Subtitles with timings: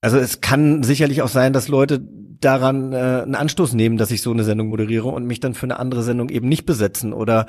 [0.00, 2.00] Also es kann sicherlich auch sein, dass Leute
[2.40, 5.66] daran äh, einen Anstoß nehmen, dass ich so eine Sendung moderiere und mich dann für
[5.66, 7.46] eine andere Sendung eben nicht besetzen oder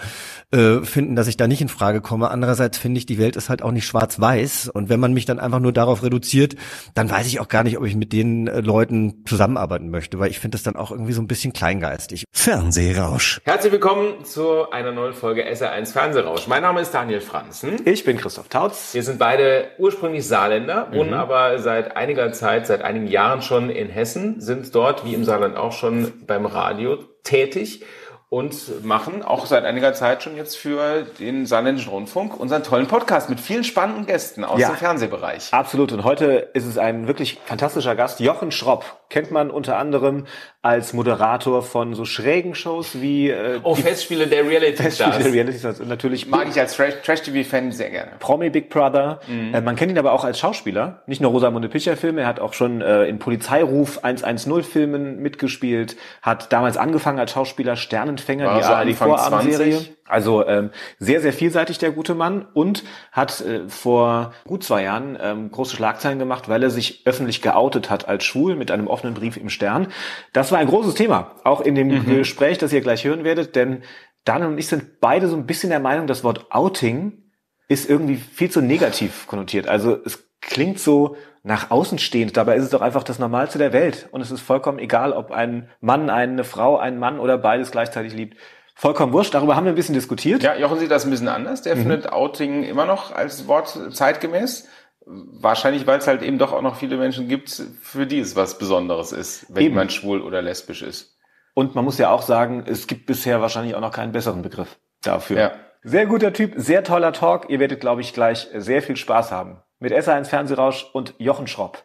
[0.51, 2.31] äh, finden, dass ich da nicht in Frage komme.
[2.31, 5.39] Andererseits finde ich, die Welt ist halt auch nicht schwarz-weiß und wenn man mich dann
[5.39, 6.55] einfach nur darauf reduziert,
[6.95, 10.31] dann weiß ich auch gar nicht, ob ich mit den äh, Leuten zusammenarbeiten möchte, weil
[10.31, 12.25] ich finde das dann auch irgendwie so ein bisschen kleingeistig.
[12.31, 13.41] Fernsehrausch.
[13.43, 16.47] Herzlich willkommen zu einer neuen Folge SR1 Fernsehrausch.
[16.47, 17.81] Mein Name ist Daniel Franzen.
[17.85, 18.93] Ich bin Christoph Tautz.
[18.93, 23.89] Wir sind beide ursprünglich Saarländer, wohnen aber seit einiger Zeit, seit einigen Jahren schon in
[23.89, 27.83] Hessen, sind dort, wie im Saarland auch schon, beim Radio tätig
[28.29, 33.27] und machen auch seit einiger Zeit schon jetzt für den Saarländischen Rundfunk unseren tollen Podcast
[33.29, 34.69] mit vielen spannenden Gästen aus Ja.
[34.69, 35.51] dem Fernsehbereich.
[35.51, 35.91] Absolut.
[35.91, 38.19] Und heute ist es ein wirklich fantastischer Gast.
[38.19, 40.27] Jochen Schropp kennt man unter anderem
[40.61, 45.23] als Moderator von so schrägen Shows wie äh, Oh, die Festspiele der Reality Festspiele Stars.
[45.23, 45.79] der Reality Stars.
[45.79, 48.11] Natürlich Mag ich als Trash- Trash-TV-Fan sehr gerne.
[48.19, 49.21] Promi Big Brother.
[49.27, 49.53] Mhm.
[49.53, 51.01] Äh, man kennt ihn aber auch als Schauspieler.
[51.07, 55.95] Nicht nur Rosamunde Pilcher Filme, er hat auch schon äh, in Polizeiruf 110 Filmen mitgespielt,
[56.21, 59.73] hat damals angefangen als Schauspieler Sternenfänger, War die so ARD Vorabendserie.
[59.77, 59.95] 20?
[60.09, 65.17] Also ähm, sehr, sehr vielseitig der gute Mann und hat äh, vor gut zwei Jahren
[65.21, 69.13] ähm, große Schlagzeilen gemacht, weil er sich öffentlich geoutet hat als schwul mit einem offenen
[69.13, 69.87] Brief im Stern.
[70.33, 73.83] Das war ein großes Thema, auch in dem Gespräch, das ihr gleich hören werdet, denn
[74.25, 77.23] Daniel und ich sind beide so ein bisschen der Meinung, das Wort Outing
[77.67, 79.67] ist irgendwie viel zu negativ konnotiert.
[79.67, 83.73] Also es klingt so nach außen stehend, dabei ist es doch einfach das Normalste der
[83.73, 84.09] Welt.
[84.11, 88.13] Und es ist vollkommen egal, ob ein Mann eine Frau, einen Mann oder beides gleichzeitig
[88.13, 88.37] liebt.
[88.79, 90.41] Vollkommen wurscht, darüber haben wir ein bisschen diskutiert.
[90.41, 91.59] Ja, Jochen sieht das ein bisschen anders.
[91.59, 91.63] Mhm.
[91.65, 94.69] Der findet Outing immer noch als Wort zeitgemäß.
[95.05, 97.49] Wahrscheinlich, weil es halt eben doch auch noch viele Menschen gibt,
[97.81, 99.73] für die es was Besonderes ist, wenn Eben.
[99.73, 101.17] jemand schwul oder lesbisch ist.
[101.55, 104.77] Und man muss ja auch sagen, es gibt bisher wahrscheinlich auch noch keinen besseren Begriff
[105.01, 105.37] dafür.
[105.37, 105.51] Ja.
[105.83, 107.49] Sehr guter Typ, sehr toller Talk.
[107.49, 109.57] Ihr werdet, glaube ich, gleich sehr viel Spaß haben.
[109.79, 111.83] Mit SA1 Fernsehrausch und Jochen Schropp.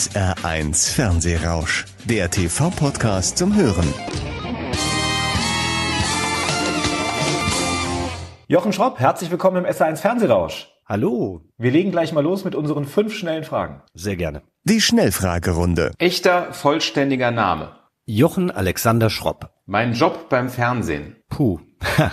[0.00, 1.86] SR1 Fernsehrausch.
[2.04, 3.94] Der TV-Podcast zum Hören.
[8.46, 10.68] Jochen Schropp, herzlich willkommen im SA1 Fernsehrausch.
[10.84, 13.80] Hallo, Wir legen gleich mal los mit unseren fünf schnellen Fragen.
[13.94, 14.42] sehr gerne.
[14.64, 15.92] Die Schnellfragerunde.
[15.96, 17.72] Echter, vollständiger Name.
[18.04, 19.48] Jochen Alexander Schropp.
[19.64, 21.16] Mein Job beim Fernsehen.
[21.30, 21.60] Puh.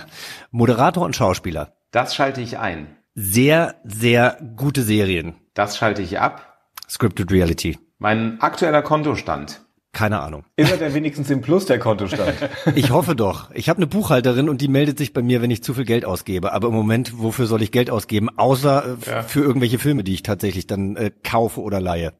[0.50, 1.74] Moderator und Schauspieler.
[1.90, 2.96] Das schalte ich ein.
[3.14, 5.34] Sehr, sehr gute Serien.
[5.52, 6.50] Das schalte ich ab.
[6.88, 7.78] Scripted Reality.
[7.98, 9.60] Mein aktueller Kontostand.
[9.92, 10.44] Keine Ahnung.
[10.56, 12.34] Ist er denn wenigstens im Plus der Kontostand?
[12.74, 13.50] Ich hoffe doch.
[13.52, 16.04] Ich habe eine Buchhalterin und die meldet sich bei mir, wenn ich zu viel Geld
[16.04, 16.52] ausgebe.
[16.52, 18.28] Aber im Moment, wofür soll ich Geld ausgeben?
[18.36, 22.12] Außer äh, f- für irgendwelche Filme, die ich tatsächlich dann äh, kaufe oder leihe.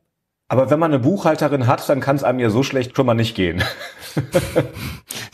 [0.55, 3.15] Aber wenn man eine Buchhalterin hat, dann kann es einem ja so schlecht schon mal
[3.15, 3.61] nicht gehen.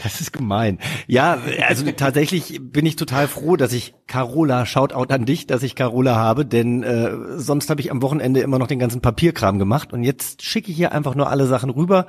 [0.03, 0.79] Das ist gemein.
[1.07, 1.39] Ja,
[1.69, 6.15] also tatsächlich bin ich total froh, dass ich Carola, Shoutout an dich, dass ich Carola
[6.15, 10.03] habe, denn äh, sonst habe ich am Wochenende immer noch den ganzen Papierkram gemacht und
[10.03, 12.07] jetzt schicke ich hier einfach nur alle Sachen rüber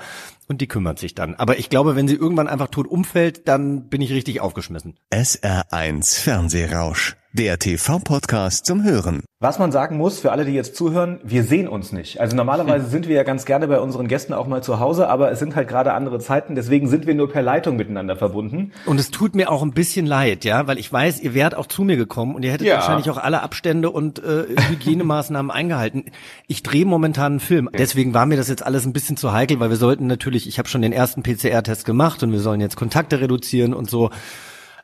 [0.52, 1.34] und die kümmert sich dann.
[1.36, 4.96] Aber ich glaube, wenn sie irgendwann einfach tot umfällt, dann bin ich richtig aufgeschmissen.
[5.12, 7.16] SR1 Fernsehrausch.
[7.34, 9.24] Der TV-Podcast zum Hören.
[9.40, 12.20] Was man sagen muss, für alle, die jetzt zuhören, wir sehen uns nicht.
[12.20, 15.32] Also normalerweise sind wir ja ganz gerne bei unseren Gästen auch mal zu Hause, aber
[15.32, 18.74] es sind halt gerade andere Zeiten, deswegen sind wir nur per Leitung miteinander verbunden.
[18.86, 21.68] Und es tut mir auch ein bisschen leid, ja, weil ich weiß, ihr wärt auch
[21.68, 22.76] zu mir gekommen und ihr hättet Ja.
[22.76, 26.12] wahrscheinlich auch alle Abstände und äh, Hygienemaßnahmen eingehalten.
[26.48, 29.62] Ich drehe momentan einen Film, deswegen war mir das jetzt alles ein bisschen zu heikel,
[29.62, 32.76] weil wir sollten natürlich, ich habe schon den ersten PCR-Test gemacht und wir sollen jetzt
[32.76, 34.10] Kontakte reduzieren und so.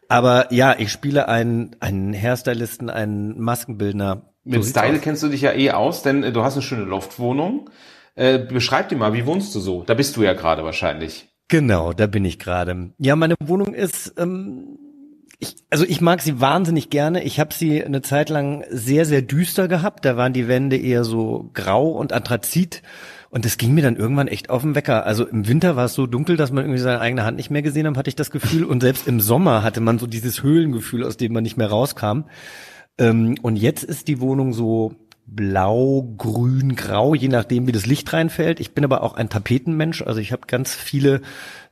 [0.09, 4.33] Aber ja, ich spiele einen, einen Hairstylisten, einen Maskenbildner.
[4.43, 6.83] Mit So Style kennst du dich ja eh aus, denn äh, du hast eine schöne
[6.83, 7.69] Loftwohnung.
[8.15, 9.83] Äh, beschreib dir mal, wie wohnst du so?
[9.83, 11.27] Da bist du ja gerade wahrscheinlich.
[11.49, 12.91] Genau, da bin ich gerade.
[12.97, 14.79] Ja, meine Wohnung ist, ähm,
[15.39, 17.23] ich, also ich mag sie wahnsinnig gerne.
[17.23, 20.03] Ich habe sie eine Zeit lang sehr, sehr düster gehabt.
[20.03, 22.81] Da waren die Wände eher so grau und anthrazit.
[23.37, 25.05] Und das ging mir dann irgendwann echt auf den Wecker.
[25.05, 27.61] Also im Winter war es so dunkel, dass man irgendwie seine eigene Hand nicht mehr
[27.61, 28.63] gesehen hat, hatte ich das Gefühl.
[28.63, 32.21] Und selbst im Sommer hatte man so dieses Höhlengefühl, aus dem man nicht mehr rauskam.
[32.97, 34.95] Ähm, und jetzt ist die Wohnung so
[35.27, 38.59] blau, grün, grau, je nachdem, wie das Licht reinfällt.
[38.59, 41.21] Ich bin aber auch ein Tapetenmensch, also ich habe ganz viele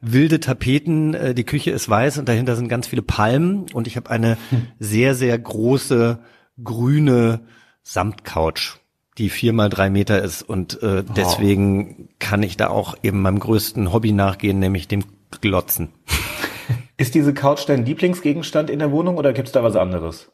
[0.01, 1.15] wilde Tapeten.
[1.15, 4.38] Äh, Die Küche ist weiß und dahinter sind ganz viele Palmen und ich habe eine
[4.77, 6.19] sehr, sehr große
[6.63, 7.39] grüne
[7.81, 8.77] Samtcouch,
[9.17, 13.39] die vier mal drei Meter ist und äh, deswegen kann ich da auch eben meinem
[13.39, 15.03] größten Hobby nachgehen, nämlich dem
[15.41, 15.89] Glotzen.
[16.97, 20.31] Ist diese Couch dein Lieblingsgegenstand in der Wohnung oder gibt's da was anderes?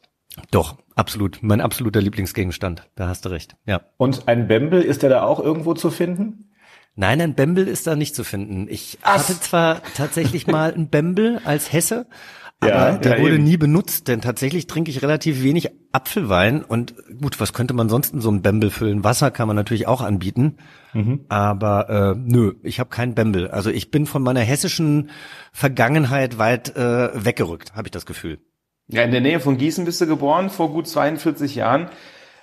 [0.50, 1.40] Doch, absolut.
[1.42, 2.88] Mein absoluter Lieblingsgegenstand.
[2.94, 3.56] Da hast du recht.
[3.66, 3.82] Ja.
[3.96, 6.50] Und ein Bembel, ist der da auch irgendwo zu finden?
[6.94, 8.66] Nein, ein Bembel ist da nicht zu finden.
[8.68, 12.06] Ich hatte zwar tatsächlich mal ein Bembel als Hesse,
[12.62, 13.44] aber Ja, der ja, wurde eben.
[13.44, 18.14] nie benutzt, denn tatsächlich trinke ich relativ wenig Apfelwein und gut, was könnte man sonst
[18.14, 19.04] in so einem Bembel füllen?
[19.04, 20.56] Wasser kann man natürlich auch anbieten,
[20.94, 21.20] Mhm.
[21.28, 23.48] aber äh, nö, ich habe keinen Bembel.
[23.48, 25.10] Also ich bin von meiner hessischen
[25.52, 28.38] Vergangenheit weit äh, weggerückt, habe ich das Gefühl.
[28.88, 31.88] Ja, in der Nähe von Gießen bist du geboren, vor gut 42 Jahren.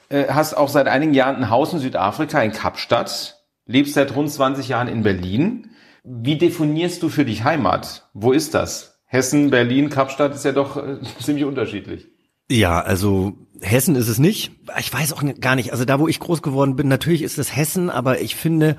[0.10, 3.36] Äh, hast auch seit einigen Jahren ein Haus in Südafrika, in Kapstadt.
[3.66, 5.70] Lebst seit rund 20 Jahren in Berlin.
[6.04, 8.10] Wie definierst du für dich Heimat?
[8.14, 8.99] Wo ist das?
[9.12, 12.08] Hessen, Berlin, Kapstadt ist ja doch äh, ziemlich unterschiedlich.
[12.50, 14.52] Ja, also Hessen ist es nicht.
[14.80, 15.72] Ich weiß auch gar nicht.
[15.72, 18.78] Also da, wo ich groß geworden bin, natürlich ist es Hessen, aber ich finde,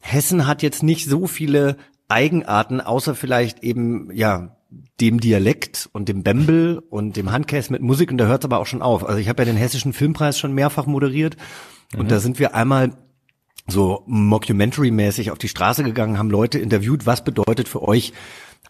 [0.00, 1.76] Hessen hat jetzt nicht so viele
[2.08, 4.56] Eigenarten, außer vielleicht eben, ja,
[5.00, 8.58] dem Dialekt und dem Bembel und dem Handkäse mit Musik und da hört es aber
[8.58, 9.04] auch schon auf.
[9.06, 11.36] Also ich habe ja den hessischen Filmpreis schon mehrfach moderiert
[11.96, 12.92] und da sind wir einmal
[13.66, 18.14] so Mockumentary-mäßig auf die Straße gegangen, haben Leute interviewt, was bedeutet für euch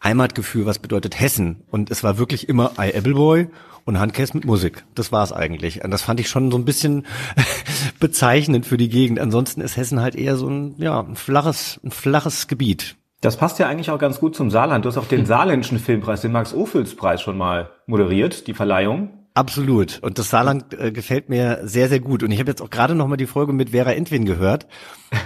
[0.03, 1.63] Heimatgefühl, was bedeutet Hessen?
[1.71, 3.49] Und es war wirklich immer I Appleboy
[3.85, 4.85] und Handkäse mit Musik.
[4.95, 5.85] Das war's eigentlich.
[5.85, 7.07] Und das fand ich schon so ein bisschen
[8.01, 9.21] bezeichnend für die Gegend.
[9.21, 12.97] Ansonsten ist Hessen halt eher so ein, ja, ein flaches, ein flaches Gebiet.
[13.21, 14.85] Das passt ja eigentlich auch ganz gut zum Saarland.
[14.85, 19.22] Du hast auch den saarländischen Filmpreis, den Max-Ophüls-Preis schon mal moderiert, die Verleihung.
[19.35, 19.99] Absolut.
[20.03, 22.23] Und das Saarland äh, gefällt mir sehr, sehr gut.
[22.23, 24.67] Und ich habe jetzt auch gerade noch mal die Folge mit Vera Entwin gehört.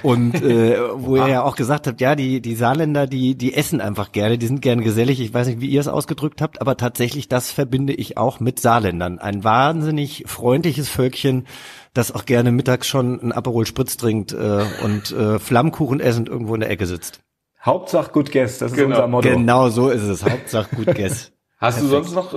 [0.05, 3.81] Und äh, wo ihr ja auch gesagt habt, ja, die, die Saarländer, die, die essen
[3.81, 5.21] einfach gerne, die sind gerne gesellig.
[5.21, 8.61] Ich weiß nicht, wie ihr es ausgedrückt habt, aber tatsächlich, das verbinde ich auch mit
[8.61, 9.19] Saarländern.
[9.19, 11.47] Ein wahnsinnig freundliches Völkchen,
[11.93, 16.55] das auch gerne mittags schon ein Aperol Spritz trinkt äh, und äh, Flammkuchen essend irgendwo
[16.55, 17.21] in der Ecke sitzt.
[17.65, 18.91] Hauptsache Good Guess, das ist Genau.
[18.91, 19.29] unser Motto.
[19.29, 20.23] Genau so ist es.
[20.23, 21.33] Hauptsache gut Guess.
[21.59, 22.33] Hast du sonst noch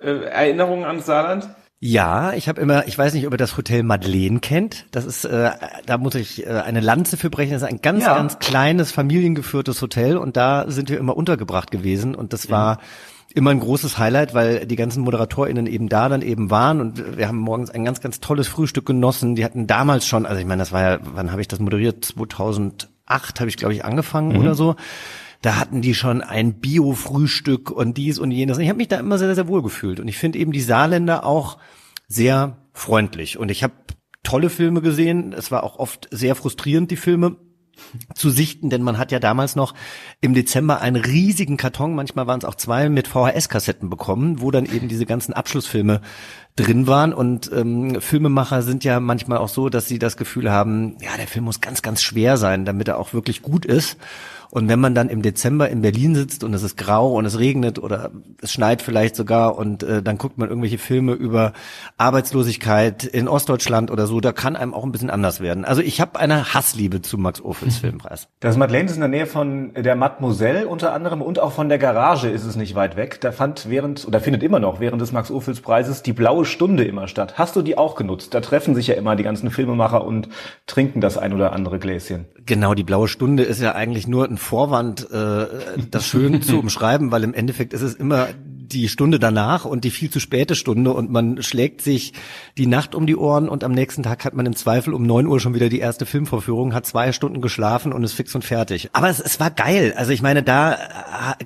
[0.00, 1.48] äh, Erinnerungen ans Saarland?
[1.82, 4.84] Ja, ich habe immer, ich weiß nicht, ob ihr das Hotel Madeleine kennt.
[4.90, 5.50] Das ist, äh,
[5.86, 7.52] da muss ich äh, eine Lanze für brechen.
[7.54, 8.16] Das ist ein ganz, Ja.
[8.16, 12.80] ganz kleines familiengeführtes Hotel und da sind wir immer untergebracht gewesen und das war
[13.32, 17.28] immer ein großes Highlight, weil die ganzen ModeratorInnen eben da dann eben waren und wir
[17.28, 19.34] haben morgens ein ganz, ganz tolles Frühstück genossen.
[19.34, 22.04] Die hatten damals schon, also ich meine, das war ja, wann habe ich das moderiert?
[22.04, 24.76] 2008 habe ich, glaube ich, angefangen oder so.
[25.42, 28.58] Da hatten die schon ein Bio-Frühstück und dies und jenes.
[28.58, 30.00] Und ich habe mich da immer sehr, sehr wohl gefühlt.
[30.00, 31.58] Und ich finde eben die Saarländer auch
[32.08, 33.38] sehr freundlich.
[33.38, 33.74] Und ich habe
[34.22, 35.32] tolle Filme gesehen.
[35.32, 37.36] Es war auch oft sehr frustrierend, die Filme
[38.14, 39.74] zu sichten, denn man hat ja damals noch
[40.20, 44.66] im Dezember einen riesigen Karton, manchmal waren es auch zwei, mit VHS-Kassetten bekommen, wo dann
[44.66, 46.00] eben diese ganzen Abschlussfilme
[46.56, 47.12] drin waren.
[47.12, 51.26] Und ähm, Filmemacher sind ja manchmal auch so, dass sie das Gefühl haben, ja, der
[51.26, 53.96] Film muss ganz, ganz schwer sein, damit er auch wirklich gut ist.
[54.50, 57.38] Und wenn man dann im Dezember in Berlin sitzt und es ist grau und es
[57.38, 58.10] regnet oder
[58.42, 61.52] es schneit vielleicht sogar und äh, dann guckt man irgendwelche Filme über
[61.98, 65.64] Arbeitslosigkeit in Ostdeutschland oder so, da kann einem auch ein bisschen anders werden.
[65.64, 68.26] Also ich habe eine Hassliebe zu Max Ophüls Filmpreis.
[68.40, 71.78] Das Madeleine ist in der Nähe von der Mademoiselle unter anderem und auch von der
[71.78, 73.20] Garage ist es nicht weit weg.
[73.20, 77.34] Da fand während, oder findet immer noch während des Max-Ophüls-Preises die blaue Stunde immer statt.
[77.36, 78.34] Hast du die auch genutzt?
[78.34, 80.28] Da treffen sich ja immer die ganzen Filmemacher und
[80.66, 82.26] trinken das ein oder andere Gläschen.
[82.46, 85.46] Genau, die blaue Stunde ist ja eigentlich nur ein Vorwand, äh,
[85.90, 88.28] das schön zu umschreiben, weil im Endeffekt ist es immer
[88.72, 92.12] die Stunde danach und die viel zu späte Stunde und man schlägt sich
[92.56, 95.26] die Nacht um die Ohren und am nächsten Tag hat man im Zweifel um neun
[95.26, 98.90] Uhr schon wieder die erste Filmvorführung, hat zwei Stunden geschlafen und ist fix und fertig.
[98.92, 99.94] Aber es, es war geil.
[99.96, 100.76] Also ich meine, da äh,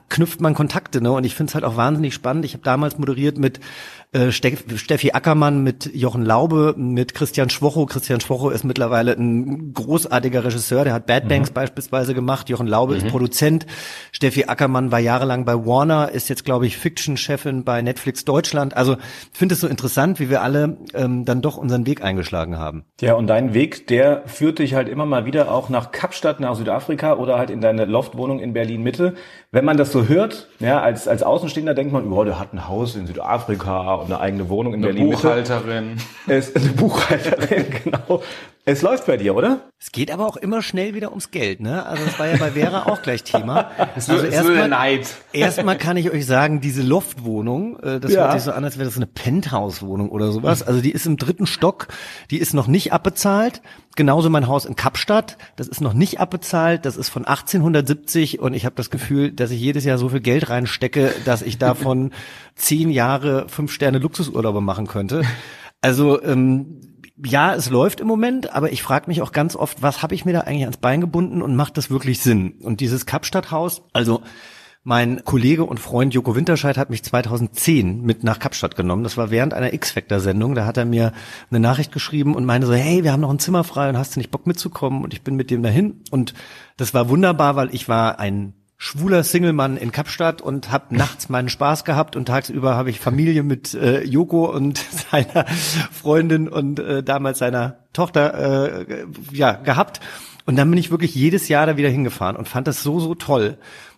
[0.09, 1.13] knüpft man Kontakte, ne?
[1.13, 2.45] Und ich finde es halt auch wahnsinnig spannend.
[2.45, 3.61] Ich habe damals moderiert mit
[4.15, 7.87] äh, Steff, Steffi Ackermann, mit Jochen Laube, mit Christian Schwocho.
[7.87, 12.49] Christian Schwocho ist mittlerweile ein großartiger Regisseur, der hat Bad Banks beispielsweise gemacht.
[12.49, 13.67] Jochen Laube ist Produzent.
[14.13, 18.77] Steffi Ackermann war jahrelang bei Warner, ist jetzt, glaube ich, Fiction-Chefin bei Netflix Deutschland.
[18.77, 18.95] Also
[19.33, 22.85] ich finde es so interessant, wie wir alle ähm, dann doch unseren Weg eingeschlagen haben.
[23.01, 26.55] Ja, und dein Weg, der führt dich halt immer mal wieder auch nach Kapstadt, nach
[26.55, 29.15] Südafrika oder halt in deine Loftwohnung in Berlin-Mitte.
[29.55, 32.67] Wenn man das so hört, ja, als, als Außenstehender denkt man, oh, der hat ein
[32.67, 35.23] Haus in Südafrika und eine eigene Wohnung in Eine Berlin-Mitte.
[35.23, 35.97] Buchhalterin.
[36.27, 38.21] Es ist eine Buchhalterin, genau.
[38.67, 39.69] Es läuft bei dir, oder?
[39.79, 41.85] Es geht aber auch immer schnell wieder ums Geld, ne?
[41.85, 43.71] Also das war ja bei Vera auch gleich Thema.
[43.95, 45.07] Also erstmal Neid.
[45.35, 48.23] erstmal kann ich euch sagen, diese Loftwohnung, äh, das Ja.
[48.23, 50.63] hört sich so an, als wäre das eine Penthouse-Wohnung oder sowas.
[50.63, 51.89] Also die ist im dritten Stock,
[52.31, 53.61] die ist noch nicht abbezahlt.
[53.97, 58.55] Genauso mein Haus in Kapstadt, das ist noch nicht abbezahlt, das ist von 1870 und
[58.55, 62.13] ich habe das Gefühl, dass ich jedes Jahr so viel Geld reinstecke, dass ich davon
[62.55, 65.23] zehn Jahre fünf Sterne Luxusurlaube machen könnte.
[65.83, 66.81] Also ähm,
[67.23, 70.25] ja, es läuft im Moment, aber ich frage mich auch ganz oft, was habe ich
[70.25, 72.55] mir da eigentlich ans Bein gebunden und macht das wirklich Sinn?
[72.63, 74.23] Und dieses Kapstadthaus, also
[74.87, 79.03] Mein Kollege und Freund Joko Winterscheid hat mich 2010 mit nach Kapstadt genommen.
[79.03, 80.55] Das war während einer X-Factor-Sendung.
[80.55, 81.13] Da hat er mir
[81.51, 84.15] eine Nachricht geschrieben und meinte so, hey, wir haben noch ein Zimmer frei und hast
[84.15, 85.03] du nicht Bock mitzukommen?
[85.03, 86.03] Und ich bin mit dem dahin.
[86.11, 86.35] Und
[86.77, 91.49] das war wunderbar, weil ich war ein schwuler Singlemann in Kapstadt und habe nachts meinen
[91.49, 94.79] Spaß gehabt und tagsüber habe ich Familie mit äh, Joko und
[95.11, 95.47] seiner
[95.93, 100.01] Freundin und äh, damals seiner Tochter äh, ja gehabt.
[100.47, 103.15] Und dann bin ich wirklich jedes Jahr da wieder hingefahren und fand das so, so
[103.15, 103.57] toll.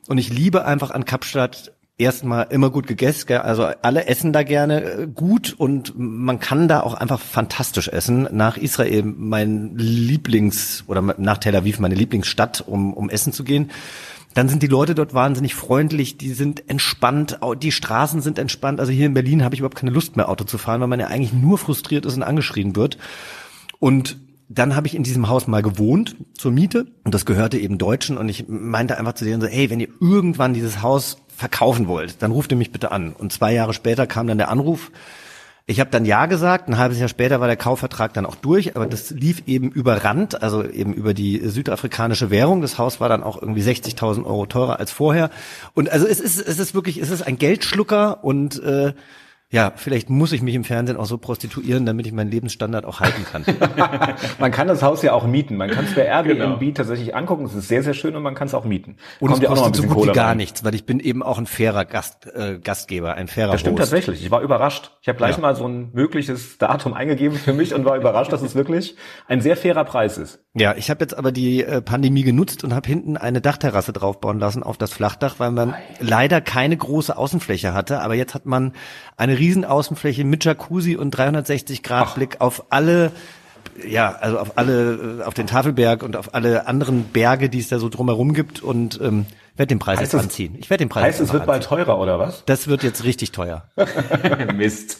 [0.08, 4.82] Und ich liebe einfach an Kapstadt erstmal immer gut gegessen, also alle essen da gerne
[4.82, 8.28] äh, gut und man kann da auch einfach fantastisch essen.
[8.30, 13.70] Nach Israel mein Lieblings oder nach Tel Aviv meine Lieblingsstadt, um, um essen zu gehen.
[14.36, 18.80] Dann sind die Leute dort wahnsinnig freundlich, die sind entspannt, die Straßen sind entspannt.
[18.80, 21.00] Also hier in Berlin habe ich überhaupt keine Lust mehr Auto zu fahren, weil man
[21.00, 22.98] ja eigentlich nur frustriert ist und angeschrien wird.
[23.78, 24.18] Und
[24.50, 28.18] dann habe ich in diesem Haus mal gewohnt zur Miete und das gehörte eben Deutschen
[28.18, 32.20] und ich meinte einfach zu denen so, hey, wenn ihr irgendwann dieses Haus verkaufen wollt,
[32.20, 33.14] dann ruft ihr mich bitte an.
[33.14, 34.90] Und zwei Jahre später kam dann der Anruf.
[35.68, 38.76] Ich habe dann ja gesagt, ein halbes Jahr später war der Kaufvertrag dann auch durch,
[38.76, 42.62] aber das lief eben über Rand, also eben über die südafrikanische Währung.
[42.62, 45.28] Das Haus war dann auch irgendwie 60.000 Euro teurer als vorher.
[45.74, 48.92] Und also es ist, es ist wirklich, es ist ein Geldschlucker und äh,
[49.48, 52.98] ja, vielleicht muss ich mich im Fernsehen auch so prostituieren, damit ich meinen Lebensstandard auch
[52.98, 53.44] halten kann.
[54.40, 55.56] man kann das Haus ja auch mieten.
[55.56, 56.72] Man kann es bei Airbnb genau.
[56.72, 57.44] tatsächlich angucken.
[57.44, 58.96] Es ist sehr, sehr schön und man kann es auch mieten.
[59.20, 60.38] Und Kommt es kostet so gut Kohle wie gar rein.
[60.38, 63.78] nichts, weil ich bin eben auch ein fairer Gast, äh, Gastgeber, ein fairer Das stimmt
[63.78, 63.92] Host.
[63.92, 64.24] tatsächlich.
[64.24, 64.90] Ich war überrascht.
[65.00, 65.42] Ich habe gleich ja.
[65.42, 68.96] mal so ein mögliches Datum eingegeben für mich und war überrascht, dass es wirklich
[69.28, 70.40] ein sehr fairer Preis ist.
[70.54, 74.40] Ja, ich habe jetzt aber die äh, Pandemie genutzt und habe hinten eine Dachterrasse draufbauen
[74.40, 78.00] lassen auf das Flachdach, weil man leider keine große Außenfläche hatte.
[78.00, 78.72] Aber jetzt hat man
[79.16, 82.14] eine riesen Außenfläche mit Jacuzzi und 360 Grad Ach.
[82.14, 83.12] Blick auf alle
[83.86, 87.78] ja, also auf alle, auf den Tafelberg und auf alle anderen Berge, die es da
[87.78, 89.26] so drumherum gibt und ähm,
[89.56, 90.54] werde den Preis heißt jetzt anziehen.
[90.58, 92.44] Ich werde den Preis Heißt, es wird bald teurer oder was?
[92.44, 93.68] Das wird jetzt richtig teuer.
[94.54, 94.98] Mist.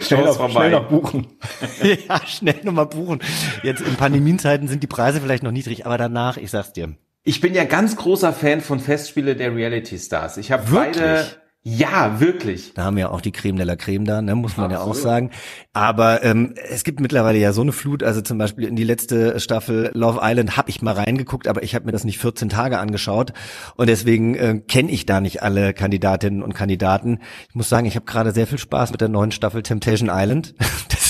[0.00, 1.26] schnell, noch, schnell noch buchen.
[1.82, 3.20] ja, schnell noch mal buchen.
[3.62, 6.94] Jetzt in Pandemiezeiten sind die Preise vielleicht noch niedrig, aber danach, ich sag's dir.
[7.24, 10.36] Ich bin ja ganz großer Fan von Festspiele der Reality Stars.
[10.36, 11.26] Ich habe beide
[11.64, 12.74] ja, wirklich.
[12.74, 14.84] Da haben wir auch die Creme de la Creme da, ne, muss man Absolut.
[14.84, 15.30] ja auch sagen.
[15.72, 18.02] Aber ähm, es gibt mittlerweile ja so eine Flut.
[18.02, 21.76] Also zum Beispiel in die letzte Staffel Love Island habe ich mal reingeguckt, aber ich
[21.76, 23.32] habe mir das nicht 14 Tage angeschaut
[23.76, 27.20] und deswegen äh, kenne ich da nicht alle Kandidatinnen und Kandidaten.
[27.48, 30.54] Ich muss sagen, ich habe gerade sehr viel Spaß mit der neuen Staffel Temptation Island.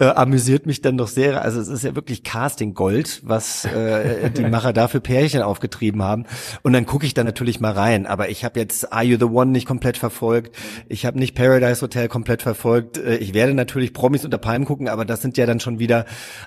[0.00, 1.42] Äh, amüsiert mich dann doch sehr.
[1.42, 6.02] Also es ist ja wirklich Casting Gold, was äh, die Macher da für Pärchen aufgetrieben
[6.02, 6.24] haben.
[6.62, 8.06] Und dann gucke ich da natürlich mal rein.
[8.06, 10.56] Aber ich habe jetzt Are You the One nicht komplett verfolgt.
[10.88, 12.96] Ich habe nicht Paradise Hotel komplett verfolgt.
[12.96, 16.06] Äh, ich werde natürlich Promis unter Palmen gucken, aber das sind ja dann schon wieder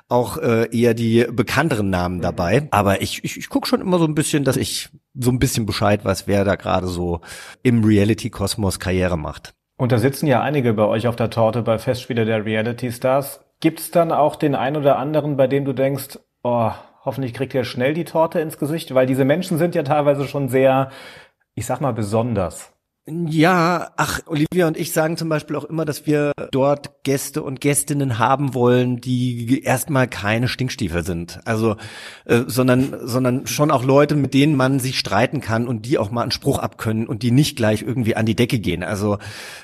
[0.09, 2.67] auch äh, eher die bekannteren Namen dabei.
[2.71, 5.67] Aber ich, ich, ich gucke schon immer so ein bisschen, dass ich so ein bisschen
[5.67, 7.21] Bescheid weiß, wer da gerade so
[7.61, 9.53] im Reality-Kosmos Karriere macht.
[9.77, 13.42] Und da sitzen ja einige bei euch auf der Torte bei Festspiele der Reality Stars.
[13.59, 16.71] Gibt's dann auch den einen oder anderen, bei dem du denkst, oh,
[17.05, 18.93] hoffentlich kriegt er schnell die Torte ins Gesicht?
[18.93, 20.91] Weil diese Menschen sind ja teilweise schon sehr,
[21.55, 22.72] ich sag mal, besonders.
[23.05, 27.59] Ja, ach, Olivia und ich sagen zum Beispiel auch immer, dass wir dort Gäste und
[27.59, 31.41] Gästinnen haben wollen, die erstmal keine Stinkstiefel sind.
[31.43, 31.75] Also,
[32.23, 36.11] äh, sondern, sondern schon auch Leute, mit denen man sich streiten kann und die auch
[36.11, 38.83] mal einen Spruch abkönnen und die nicht gleich irgendwie an die Decke gehen.
[38.83, 39.17] Also,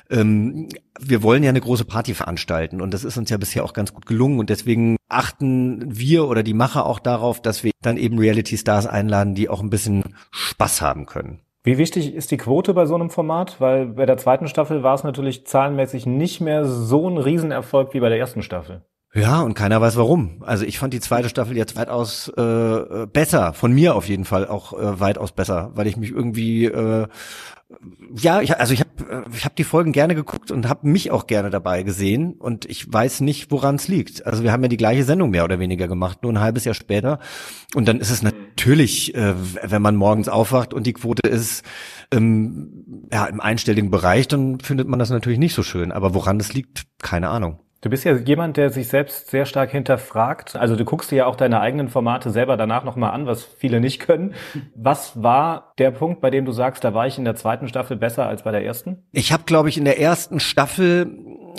[0.10, 0.68] ähm,
[1.00, 3.94] wir wollen ja eine große Party veranstalten und das ist uns ja bisher auch ganz
[3.94, 8.20] gut gelungen und deswegen achten wir oder die Macher auch darauf, dass wir dann eben
[8.20, 11.40] Reality Stars einladen, die auch ein bisschen Spaß haben können.
[11.62, 13.60] Wie wichtig ist die Quote bei so einem Format?
[13.60, 18.00] Weil bei der zweiten Staffel war es natürlich zahlenmäßig nicht mehr so ein Riesenerfolg wie
[18.00, 18.86] bei der ersten Staffel.
[19.14, 20.44] Ja, und keiner weiß warum.
[20.46, 24.48] Also ich fand die zweite Staffel jetzt weitaus äh, besser, von mir auf jeden Fall
[24.48, 27.08] auch äh, weitaus besser, weil ich mich irgendwie äh,
[28.16, 31.28] ja, ich, also ich habe ich hab die Folgen gerne geguckt und habe mich auch
[31.28, 34.26] gerne dabei gesehen und ich weiß nicht, woran es liegt.
[34.26, 36.74] Also wir haben ja die gleiche Sendung mehr oder weniger gemacht, nur ein halbes Jahr
[36.74, 37.20] später
[37.76, 41.64] und dann ist es natürlich, äh, wenn man morgens aufwacht und die Quote ist
[42.12, 45.92] ähm, ja im einstelligen Bereich, dann findet man das natürlich nicht so schön.
[45.92, 47.60] Aber woran das liegt, keine Ahnung.
[47.82, 50.58] Du bist ja jemand, der sich selbst sehr stark hinterfragt.
[50.58, 53.80] Also du guckst dir ja auch deine eigenen Formate selber danach nochmal an, was viele
[53.80, 54.34] nicht können.
[54.76, 57.96] Was war der Punkt, bei dem du sagst, da war ich in der zweiten Staffel
[57.96, 59.04] besser als bei der ersten?
[59.14, 61.10] Ich habe, glaube ich, in der ersten Staffel,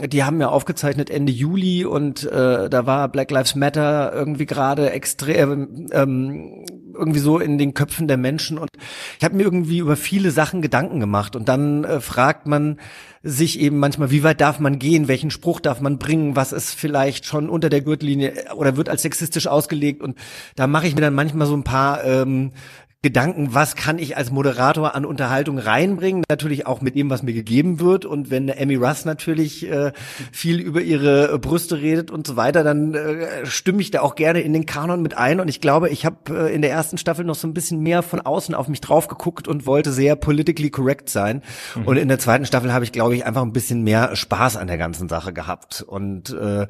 [0.07, 4.91] die haben ja aufgezeichnet Ende Juli und äh, da war Black Lives Matter irgendwie gerade
[4.91, 8.59] extrem ähm, irgendwie so in den Köpfen der Menschen.
[8.59, 8.71] Und
[9.19, 11.37] ich habe mir irgendwie über viele Sachen Gedanken gemacht.
[11.37, 12.79] Und dann äh, fragt man
[13.23, 16.75] sich eben manchmal, wie weit darf man gehen, welchen Spruch darf man bringen, was ist
[16.75, 20.01] vielleicht schon unter der Gürtellinie oder wird als sexistisch ausgelegt?
[20.03, 20.17] Und
[20.57, 22.53] da mache ich mir dann manchmal so ein paar ähm,
[23.03, 27.33] Gedanken, was kann ich als Moderator an Unterhaltung reinbringen, natürlich auch mit dem, was mir
[27.33, 28.05] gegeben wird.
[28.05, 29.93] Und wenn Emmy Russ natürlich äh,
[30.33, 34.43] viel über ihre Brüste redet und so weiter, dann äh, stimme ich da auch gerne
[34.43, 35.41] in den Kanon mit ein.
[35.41, 38.03] Und ich glaube, ich habe äh, in der ersten Staffel noch so ein bisschen mehr
[38.03, 41.43] von außen auf mich drauf geguckt und wollte sehr politically correct sein.
[41.77, 41.87] Mhm.
[41.87, 44.67] Und in der zweiten Staffel habe ich, glaube ich, einfach ein bisschen mehr Spaß an
[44.67, 45.81] der ganzen Sache gehabt.
[45.81, 46.67] Und äh,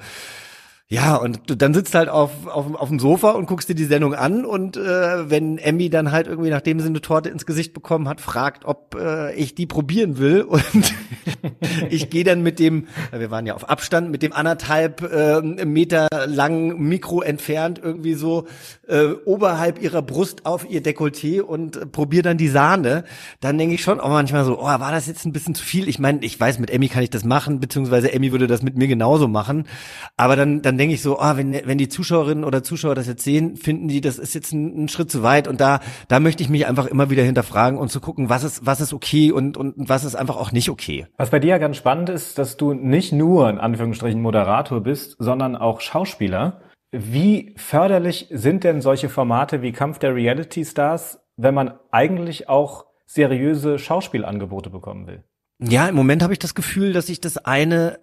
[0.93, 3.85] ja, und du dann sitzt halt auf, auf, auf dem Sofa und guckst dir die
[3.85, 7.73] Sendung an und äh, wenn Emmy dann halt irgendwie, nachdem sie eine Torte ins Gesicht
[7.73, 10.93] bekommen hat, fragt, ob äh, ich die probieren will und
[11.91, 16.09] ich gehe dann mit dem, wir waren ja auf Abstand, mit dem anderthalb äh, Meter
[16.27, 18.49] langen Mikro entfernt irgendwie so
[18.89, 23.05] äh, oberhalb ihrer Brust auf ihr Dekolleté und äh, probiere dann die Sahne,
[23.41, 25.89] dann denke ich schon auch manchmal so, oh, war das jetzt ein bisschen zu viel?
[25.89, 28.77] Ich meine, ich weiß, mit Emmy kann ich das machen, beziehungsweise Emmy würde das mit
[28.77, 29.69] mir genauso machen,
[30.17, 33.23] aber dann, dann denke ich so, ah, wenn, wenn die Zuschauerinnen oder Zuschauer das jetzt
[33.23, 35.47] sehen, finden die, das ist jetzt ein, ein, Schritt zu weit.
[35.47, 38.65] Und da, da möchte ich mich einfach immer wieder hinterfragen und zu gucken, was ist,
[38.65, 41.07] was ist okay und, und was ist einfach auch nicht okay.
[41.19, 45.17] Was bei dir ja ganz spannend ist, dass du nicht nur in Anführungsstrichen Moderator bist,
[45.19, 46.63] sondern auch Schauspieler.
[46.93, 52.87] Wie förderlich sind denn solche Formate wie Kampf der Reality Stars, wenn man eigentlich auch
[53.07, 55.25] seriöse Schauspielangebote bekommen will?
[55.63, 57.99] Ja, im Moment habe ich das Gefühl, dass ich das eine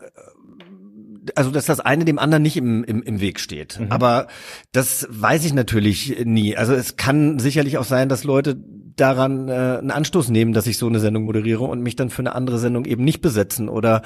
[1.36, 3.80] also dass das eine dem anderen nicht im, im, im Weg steht.
[3.80, 3.92] Mhm.
[3.92, 4.28] Aber
[4.72, 6.56] das weiß ich natürlich nie.
[6.56, 8.58] Also es kann sicherlich auch sein, dass Leute
[8.98, 12.22] daran äh, einen Anstoß nehmen, dass ich so eine Sendung moderiere und mich dann für
[12.22, 14.02] eine andere Sendung eben nicht besetzen oder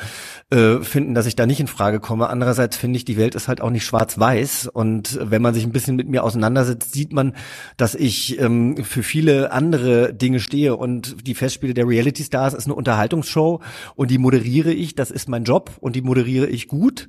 [0.50, 2.30] äh, finden, dass ich da nicht in Frage komme.
[2.30, 5.72] Andererseits finde ich, die Welt ist halt auch nicht schwarz-weiß und wenn man sich ein
[5.72, 7.34] bisschen mit mir auseinandersetzt, sieht man,
[7.78, 12.66] dass ich ähm, für viele andere Dinge stehe und die Festspiele der Reality Stars ist
[12.66, 13.62] eine Unterhaltungsshow
[13.96, 17.08] und die moderiere ich, das ist mein Job und die moderiere ich gut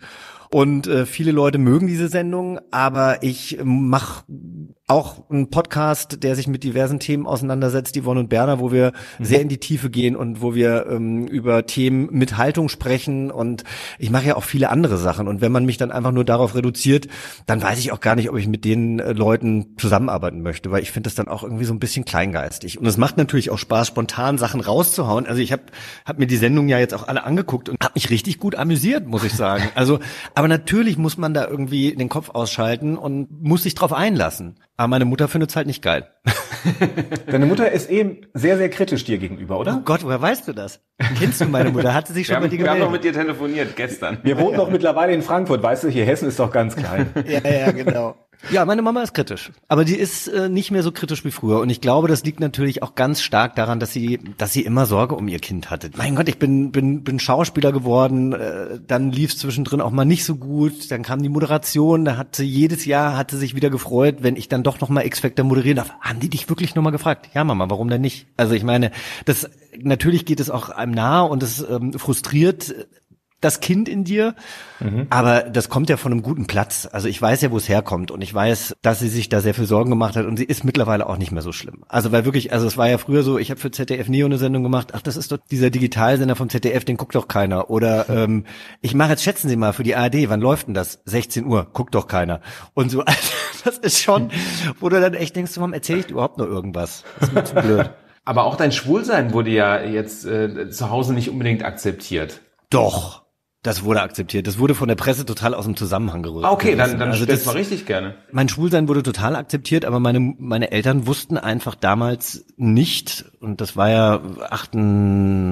[0.52, 4.24] und äh, viele Leute mögen diese Sendung, aber ich mache
[4.92, 9.24] auch einen Podcast, der sich mit diversen Themen auseinandersetzt, Yvonne und Berner, wo wir mhm.
[9.24, 13.64] sehr in die Tiefe gehen und wo wir ähm, über Themen mit Haltung sprechen und
[13.98, 16.54] ich mache ja auch viele andere Sachen und wenn man mich dann einfach nur darauf
[16.54, 17.08] reduziert,
[17.46, 20.82] dann weiß ich auch gar nicht, ob ich mit den äh, Leuten zusammenarbeiten möchte, weil
[20.82, 23.58] ich finde das dann auch irgendwie so ein bisschen kleingeistig und es macht natürlich auch
[23.58, 25.26] Spaß, spontan Sachen rauszuhauen.
[25.26, 25.62] Also ich habe
[26.04, 29.06] hab mir die Sendung ja jetzt auch alle angeguckt und habe mich richtig gut amüsiert,
[29.06, 29.64] muss ich sagen.
[29.74, 30.00] Also
[30.34, 34.56] aber natürlich muss man da irgendwie den Kopf ausschalten und muss sich drauf einlassen.
[34.82, 36.08] Aber meine Mutter findet es halt nicht geil.
[37.28, 39.76] Deine Mutter ist eben sehr, sehr kritisch dir gegenüber, oder?
[39.78, 40.80] Oh Gott, woher weißt du das?
[41.20, 41.94] Kennst du meine Mutter?
[41.94, 42.80] Hat sie sich schon mit dir gemeldet?
[42.80, 44.18] Wir haben noch mit dir telefoniert gestern.
[44.24, 47.10] Wir wohnen doch mittlerweile in Frankfurt, weißt du, hier Hessen ist doch ganz klein.
[47.28, 48.16] ja, ja, genau.
[48.50, 51.60] Ja, meine Mama ist kritisch, aber die ist äh, nicht mehr so kritisch wie früher
[51.60, 54.86] und ich glaube, das liegt natürlich auch ganz stark daran, dass sie, dass sie immer
[54.86, 55.90] Sorge um ihr Kind hatte.
[55.96, 60.04] Mein Gott, ich bin bin bin Schauspieler geworden, äh, dann lief es zwischendrin auch mal
[60.04, 63.70] nicht so gut, dann kam die Moderation, da hat sie jedes Jahr hatte sich wieder
[63.70, 65.92] gefreut, wenn ich dann doch noch mal X-Factor moderieren darf.
[66.00, 67.30] Haben die dich wirklich noch mal gefragt?
[67.34, 68.26] Ja, Mama, warum denn nicht?
[68.36, 68.90] Also ich meine,
[69.24, 69.48] das
[69.80, 72.74] natürlich geht es auch einem nahe und es ähm, frustriert
[73.42, 74.34] das Kind in dir.
[74.80, 75.06] Mhm.
[75.10, 76.88] Aber das kommt ja von einem guten Platz.
[76.90, 79.54] Also ich weiß ja, wo es herkommt und ich weiß, dass sie sich da sehr
[79.54, 81.84] viel Sorgen gemacht hat und sie ist mittlerweile auch nicht mehr so schlimm.
[81.88, 84.38] Also weil wirklich, also es war ja früher so, ich habe für ZDF Neo eine
[84.38, 87.70] Sendung gemacht, ach, das ist doch dieser Digitalsender vom ZDF, den guckt doch keiner.
[87.70, 88.44] Oder ähm,
[88.80, 91.00] ich mache jetzt, schätzen Sie mal, für die ARD, wann läuft denn das?
[91.04, 92.40] 16 Uhr, guckt doch keiner.
[92.74, 93.32] Und so, also,
[93.64, 94.30] das ist schon,
[94.80, 97.04] wo du dann echt denkst, warum erzähle ich überhaupt noch irgendwas?
[97.18, 97.90] Das ist mir zu blöd.
[98.24, 102.40] Aber auch dein Schwulsein wurde ja jetzt äh, zu Hause nicht unbedingt akzeptiert.
[102.70, 103.21] Doch.
[103.64, 104.48] Das wurde akzeptiert.
[104.48, 106.44] Das wurde von der Presse total aus dem Zusammenhang gerückt.
[106.44, 108.16] Ah, okay, dann, dann also das mal richtig gerne.
[108.32, 113.76] Mein Schwulsein wurde total akzeptiert, aber meine, meine Eltern wussten einfach damals nicht, und das
[113.76, 114.20] war ja
[114.50, 114.70] 8,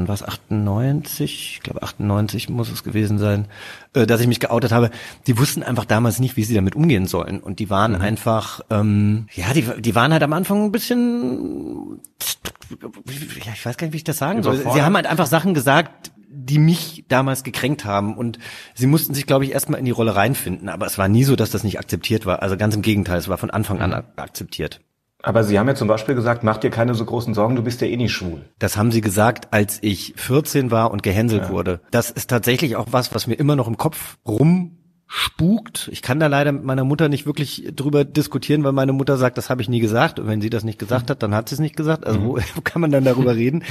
[0.09, 3.46] was, 98, ich glaube 98 muss es gewesen sein,
[3.94, 4.90] äh, dass ich mich geoutet habe.
[5.29, 7.38] Die wussten einfach damals nicht, wie sie damit umgehen sollen.
[7.38, 8.01] Und die waren mhm.
[8.01, 13.92] einfach, ähm, ja, die, die waren halt am Anfang ein bisschen, ich weiß gar nicht,
[13.92, 14.57] wie ich das sagen soll.
[14.57, 18.16] Sie haben halt einfach Sachen gesagt, die mich damals gekränkt haben.
[18.16, 18.38] Und
[18.74, 20.68] sie mussten sich, glaube ich, erstmal in die Rolle reinfinden.
[20.68, 22.42] Aber es war nie so, dass das nicht akzeptiert war.
[22.42, 24.80] Also ganz im Gegenteil, es war von Anfang an akzeptiert.
[25.22, 27.80] Aber Sie haben ja zum Beispiel gesagt, mach dir keine so großen Sorgen, du bist
[27.82, 28.46] ja eh nicht schwul.
[28.58, 31.50] Das haben Sie gesagt, als ich 14 war und gehänselt ja.
[31.50, 31.80] wurde.
[31.90, 34.78] Das ist tatsächlich auch was, was mir immer noch im Kopf rum
[35.12, 35.88] spukt.
[35.90, 39.38] Ich kann da leider mit meiner Mutter nicht wirklich drüber diskutieren, weil meine Mutter sagt,
[39.38, 40.20] das habe ich nie gesagt.
[40.20, 42.07] Und wenn sie das nicht gesagt hat, dann hat sie es nicht gesagt.
[42.07, 43.64] Also wo, wo kann man dann darüber reden?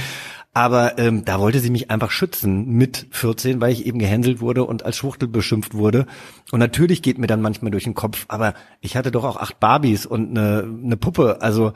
[0.52, 4.64] Aber ähm, da wollte sie mich einfach schützen mit 14, weil ich eben gehänselt wurde
[4.64, 6.04] und als Schwuchtel beschimpft wurde.
[6.52, 9.60] Und natürlich geht mir dann manchmal durch den Kopf, aber ich hatte doch auch acht
[9.60, 11.40] Barbies und eine, eine Puppe.
[11.40, 11.72] Also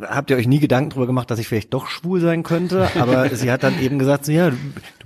[0.00, 2.88] habt ihr euch nie Gedanken darüber gemacht, dass ich vielleicht doch schwul sein könnte?
[2.98, 4.56] Aber sie hat dann eben gesagt, so, ja, du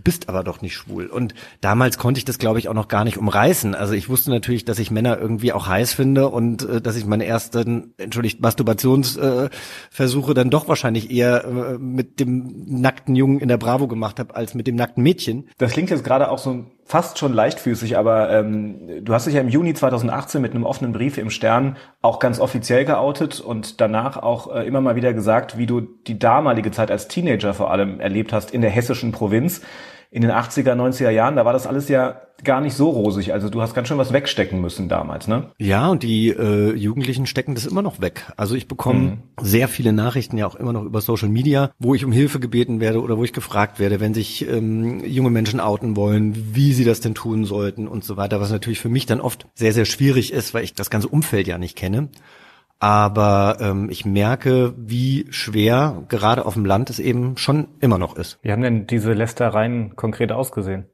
[0.02, 1.06] bist aber doch nicht schwul.
[1.06, 3.74] Und damals konnte ich das, glaube ich, auch noch gar nicht umreißen.
[3.74, 7.06] Also ich wusste natürlich, dass ich Männer irgendwie auch heiß finde und äh, dass ich
[7.06, 13.48] meine ersten, entschuldigt, Masturbationsversuche äh, dann doch wahrscheinlich eher äh, mit dem nackten Jungen in
[13.48, 15.48] der Bravo gemacht habe, als mit dem nackten Mädchen.
[15.58, 19.40] Das klingt jetzt gerade auch so fast schon leichtfüßig, aber ähm, du hast dich ja
[19.40, 24.16] im Juni 2018 mit einem offenen Brief im Stern auch ganz offiziell geoutet und danach
[24.16, 27.98] auch äh, immer mal wieder gesagt, wie du die damalige Zeit als Teenager vor allem
[27.98, 29.62] erlebt hast in der hessischen Provinz
[30.10, 33.32] in den 80er, 90er Jahren, da war das alles ja gar nicht so rosig.
[33.32, 35.50] Also du hast ganz schön was wegstecken müssen damals, ne?
[35.58, 38.24] Ja, und die äh, Jugendlichen stecken das immer noch weg.
[38.36, 39.18] Also ich bekomme mhm.
[39.40, 42.80] sehr viele Nachrichten ja auch immer noch über Social Media, wo ich um Hilfe gebeten
[42.80, 46.84] werde oder wo ich gefragt werde, wenn sich ähm, junge Menschen outen wollen, wie sie
[46.84, 49.86] das denn tun sollten und so weiter, was natürlich für mich dann oft sehr, sehr
[49.86, 52.10] schwierig ist, weil ich das ganze Umfeld ja nicht kenne.
[52.78, 58.16] Aber ähm, ich merke, wie schwer gerade auf dem Land es eben schon immer noch
[58.16, 58.38] ist.
[58.42, 60.84] Wie haben denn diese Lästereien konkret ausgesehen?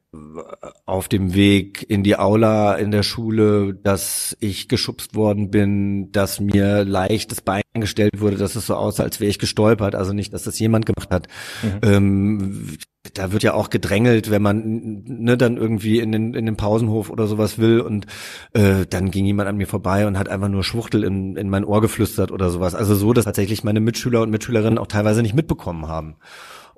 [0.85, 6.39] Auf dem Weg in die Aula in der Schule, dass ich geschubst worden bin, dass
[6.39, 9.95] mir leicht das Bein gestellt wurde, dass es so aussah, als wäre ich gestolpert.
[9.95, 11.27] Also nicht, dass das jemand gemacht hat.
[11.63, 11.79] Mhm.
[11.81, 12.77] Ähm,
[13.13, 17.09] da wird ja auch gedrängelt, wenn man ne, dann irgendwie in den, in den Pausenhof
[17.09, 18.05] oder sowas will und
[18.53, 21.65] äh, dann ging jemand an mir vorbei und hat einfach nur Schwuchtel in, in mein
[21.65, 22.75] Ohr geflüstert oder sowas.
[22.75, 26.15] Also so, dass tatsächlich meine Mitschüler und Mitschülerinnen auch teilweise nicht mitbekommen haben.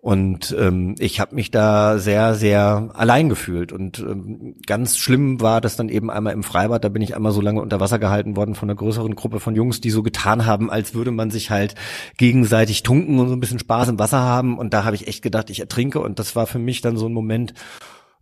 [0.05, 3.71] Und ähm, ich habe mich da sehr, sehr allein gefühlt.
[3.71, 6.83] Und ähm, ganz schlimm war das dann eben einmal im Freibad.
[6.83, 9.55] Da bin ich einmal so lange unter Wasser gehalten worden von einer größeren Gruppe von
[9.55, 11.73] Jungs, die so getan haben, als würde man sich halt
[12.17, 14.59] gegenseitig tunken und so ein bisschen Spaß im Wasser haben.
[14.59, 15.99] Und da habe ich echt gedacht, ich ertrinke.
[15.99, 17.55] Und das war für mich dann so ein Moment,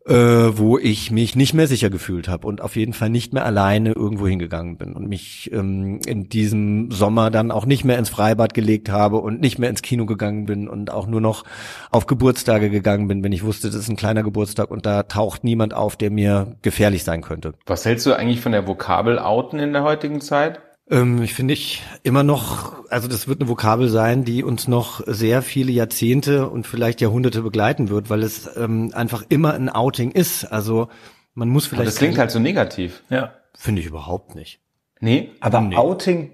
[0.06, 3.46] äh, wo ich mich nicht mehr sicher gefühlt habe und auf jeden Fall nicht mehr
[3.46, 8.10] alleine irgendwo hingegangen bin und mich ähm, in diesem Sommer dann auch nicht mehr ins
[8.10, 11.46] Freibad gelegt habe und nicht mehr ins Kino gegangen bin und auch nur noch
[11.89, 15.44] auf Geburtstage gegangen bin, wenn ich wusste, das ist ein kleiner Geburtstag und da taucht
[15.44, 17.54] niemand auf, der mir gefährlich sein könnte.
[17.66, 20.60] Was hältst du eigentlich von der Vokabel Outen in der heutigen Zeit?
[20.89, 25.02] Ähm, ich finde ich immer noch, also das wird eine Vokabel sein, die uns noch
[25.06, 30.12] sehr viele Jahrzehnte und vielleicht Jahrhunderte begleiten wird, weil es ähm, einfach immer ein Outing
[30.12, 30.46] ist.
[30.46, 30.89] Also
[31.34, 31.82] man muss vielleicht.
[31.82, 33.04] Aber das klingt halt so negativ.
[33.10, 33.34] Ja.
[33.56, 34.60] Finde ich überhaupt nicht.
[35.00, 35.76] Nee, aber nee.
[35.76, 36.32] Outing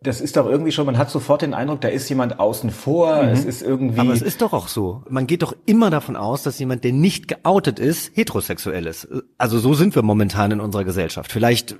[0.00, 3.20] das ist doch irgendwie schon, man hat sofort den Eindruck, da ist jemand außen vor,
[3.20, 3.30] mhm.
[3.30, 3.98] es ist irgendwie.
[3.98, 5.02] Aber es ist doch auch so.
[5.10, 9.08] Man geht doch immer davon aus, dass jemand, der nicht geoutet ist, heterosexuell ist.
[9.38, 11.32] Also so sind wir momentan in unserer Gesellschaft.
[11.32, 11.78] Vielleicht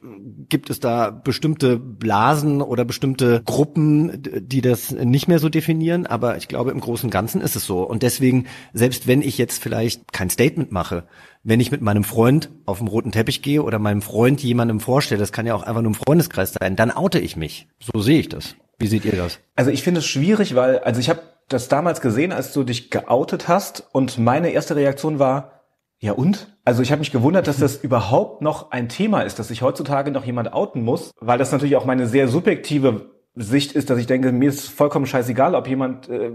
[0.48, 6.36] gibt es da bestimmte Blasen oder bestimmte Gruppen, die das nicht mehr so definieren, aber
[6.38, 7.82] ich glaube, im Großen und Ganzen ist es so.
[7.82, 11.04] Und deswegen, selbst wenn ich jetzt vielleicht kein Statement mache,
[11.42, 15.20] wenn ich mit meinem Freund auf dem roten Teppich gehe oder meinem Freund jemandem vorstelle,
[15.20, 17.68] das kann ja auch einfach nur im Freundeskreis sein, dann oute ich mich.
[17.80, 18.56] So sehe ich das.
[18.78, 19.40] Wie seht ihr das?
[19.56, 22.90] Also ich finde es schwierig, weil, also ich habe das damals gesehen, als du dich
[22.90, 25.62] geoutet hast und meine erste Reaktion war,
[26.00, 26.56] ja und?
[26.64, 30.12] Also ich habe mich gewundert, dass das überhaupt noch ein Thema ist, dass sich heutzutage
[30.12, 34.06] noch jemand outen muss, weil das natürlich auch meine sehr subjektive Sicht ist, dass ich
[34.06, 36.30] denke, mir ist vollkommen scheißegal, ob jemand äh,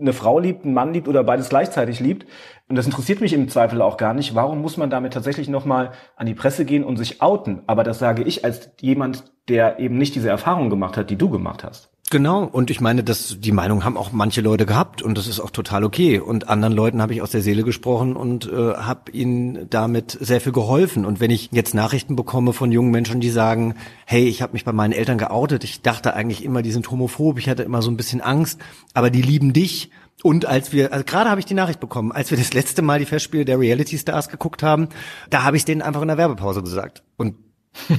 [0.00, 2.26] eine Frau liebt, einen Mann liebt oder beides gleichzeitig liebt.
[2.68, 4.34] Und das interessiert mich im Zweifel auch gar nicht.
[4.34, 7.62] Warum muss man damit tatsächlich nochmal an die Presse gehen und sich outen?
[7.66, 11.30] Aber das sage ich als jemand, der eben nicht diese Erfahrung gemacht hat, die du
[11.30, 11.90] gemacht hast.
[12.08, 15.40] Genau, und ich meine, dass die Meinung haben auch manche Leute gehabt und das ist
[15.40, 16.20] auch total okay.
[16.20, 20.40] Und anderen Leuten habe ich aus der Seele gesprochen und äh, habe ihnen damit sehr
[20.40, 21.04] viel geholfen.
[21.04, 24.64] Und wenn ich jetzt Nachrichten bekomme von jungen Menschen, die sagen, hey, ich habe mich
[24.64, 27.90] bei meinen Eltern geoutet, ich dachte eigentlich immer, die sind homophob, ich hatte immer so
[27.90, 28.60] ein bisschen Angst,
[28.94, 29.90] aber die lieben dich.
[30.22, 33.00] Und als wir, also gerade habe ich die Nachricht bekommen, als wir das letzte Mal
[33.00, 34.90] die Festspiele der Reality Stars geguckt haben,
[35.28, 37.02] da habe ich denen einfach in der Werbepause gesagt.
[37.16, 37.34] Und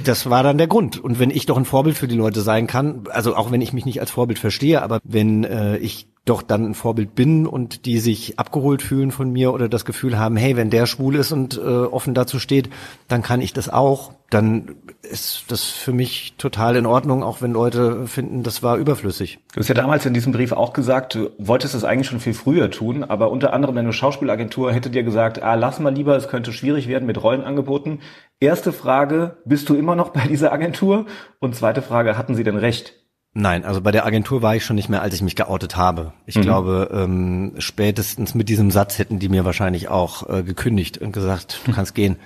[0.04, 0.98] das war dann der Grund.
[1.04, 3.74] Und wenn ich doch ein Vorbild für die Leute sein kann, also auch wenn ich
[3.74, 7.86] mich nicht als Vorbild verstehe, aber wenn äh, ich doch dann ein Vorbild bin und
[7.86, 11.32] die sich abgeholt fühlen von mir oder das Gefühl haben, hey, wenn der schwul ist
[11.32, 12.70] und äh, offen dazu steht,
[13.08, 17.54] dann kann ich das auch, dann ist das für mich total in Ordnung, auch wenn
[17.54, 19.40] Leute finden, das war überflüssig.
[19.54, 22.34] Du hast ja damals in diesem Brief auch gesagt, du wolltest es eigentlich schon viel
[22.34, 26.28] früher tun, aber unter anderem deine Schauspielagentur hätte dir gesagt, ah, lass mal lieber, es
[26.28, 28.00] könnte schwierig werden mit Rollenangeboten.
[28.39, 31.08] Erste Frage, bist du immer noch bei dieser Agentur?
[31.39, 32.93] Und zweite Frage, hatten sie denn recht?
[33.34, 36.13] Nein, also bei der Agentur war ich schon nicht mehr, als ich mich geoutet habe.
[36.26, 36.41] Ich mhm.
[36.41, 41.62] glaube, ähm, spätestens mit diesem Satz hätten die mir wahrscheinlich auch äh, gekündigt und gesagt,
[41.65, 42.17] du kannst gehen.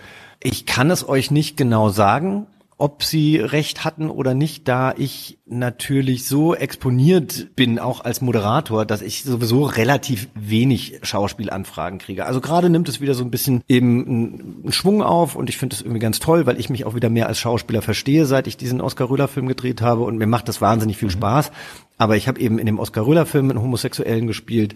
[0.41, 2.47] Ich kann es euch nicht genau sagen,
[2.81, 8.85] ob sie recht hatten oder nicht, da ich natürlich so exponiert bin, auch als Moderator,
[8.85, 12.25] dass ich sowieso relativ wenig Schauspielanfragen kriege.
[12.25, 15.75] Also gerade nimmt es wieder so ein bisschen eben einen Schwung auf und ich finde
[15.75, 18.57] es irgendwie ganz toll, weil ich mich auch wieder mehr als Schauspieler verstehe, seit ich
[18.57, 21.13] diesen Oskar-Röhler-Film gedreht habe und mir macht das wahnsinnig viel mhm.
[21.13, 21.51] Spaß.
[21.99, 24.73] Aber ich habe eben in dem Oskar-Röhler-Film einen Homosexuellen gespielt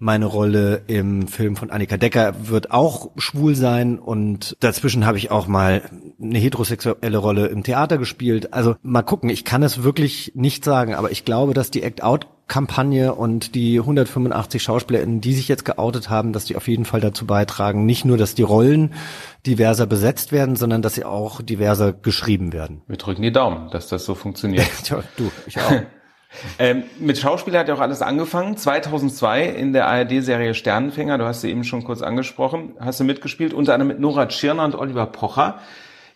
[0.00, 5.30] Meine Rolle im Film von Annika Decker wird auch schwul sein und dazwischen habe ich
[5.30, 5.82] auch mal
[6.24, 8.52] eine heterosexuelle Rolle im Theater gespielt.
[8.52, 12.02] Also mal gucken, ich kann es wirklich nicht sagen, aber ich glaube, dass die Act
[12.02, 16.84] Out Kampagne und die 185 SchauspielerInnen, die sich jetzt geoutet haben, dass die auf jeden
[16.84, 18.92] Fall dazu beitragen, nicht nur, dass die Rollen
[19.46, 22.82] diverser besetzt werden, sondern dass sie auch diverser geschrieben werden.
[22.86, 24.66] Wir drücken die Daumen, dass das so funktioniert.
[24.84, 25.72] Tja, du, ich auch.
[26.58, 28.58] ähm, mit Schauspieler hat ja auch alles angefangen.
[28.58, 33.54] 2002 in der ARD-Serie Sternenfänger, du hast sie eben schon kurz angesprochen, hast du mitgespielt,
[33.54, 35.60] unter anderem mit Nora Tschirner und Oliver Pocher.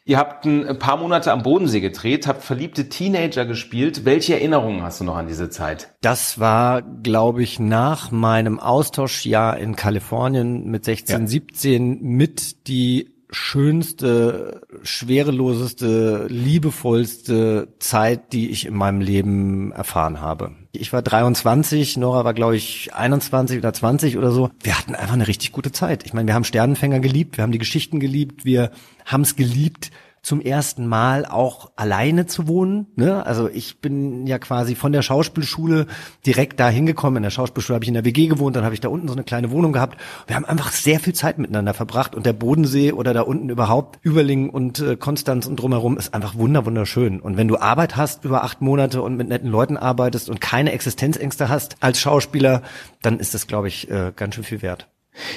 [0.04, 4.04] Ihr habt ein paar Monate am Bodensee gedreht, habt verliebte Teenager gespielt.
[4.04, 5.94] Welche Erinnerungen hast du noch an diese Zeit?
[6.00, 11.26] Das war, glaube ich, nach meinem Austauschjahr in Kalifornien mit 16, ja.
[11.26, 20.52] 17 mit die schönste, schwereloseste, liebevollste Zeit, die ich in meinem Leben erfahren habe.
[20.80, 24.50] Ich war 23, Nora war glaube ich 21 oder 20 oder so.
[24.62, 26.06] Wir hatten einfach eine richtig gute Zeit.
[26.06, 28.70] Ich meine, wir haben Sternenfänger geliebt, wir haben die Geschichten geliebt, wir
[29.04, 29.90] haben es geliebt,
[30.28, 32.88] zum ersten Mal auch alleine zu wohnen.
[32.96, 33.24] Ne?
[33.24, 35.86] Also ich bin ja quasi von der Schauspielschule
[36.26, 37.16] direkt da hingekommen.
[37.16, 39.14] In der Schauspielschule habe ich in der WG gewohnt, dann habe ich da unten so
[39.14, 39.98] eine kleine Wohnung gehabt.
[40.26, 44.00] Wir haben einfach sehr viel Zeit miteinander verbracht und der Bodensee oder da unten überhaupt,
[44.02, 47.20] Überlingen und äh, Konstanz und drumherum ist einfach wunder wunderschön.
[47.20, 50.72] Und wenn du Arbeit hast über acht Monate und mit netten Leuten arbeitest und keine
[50.72, 52.60] Existenzängste hast als Schauspieler,
[53.00, 54.88] dann ist das, glaube ich, äh, ganz schön viel wert.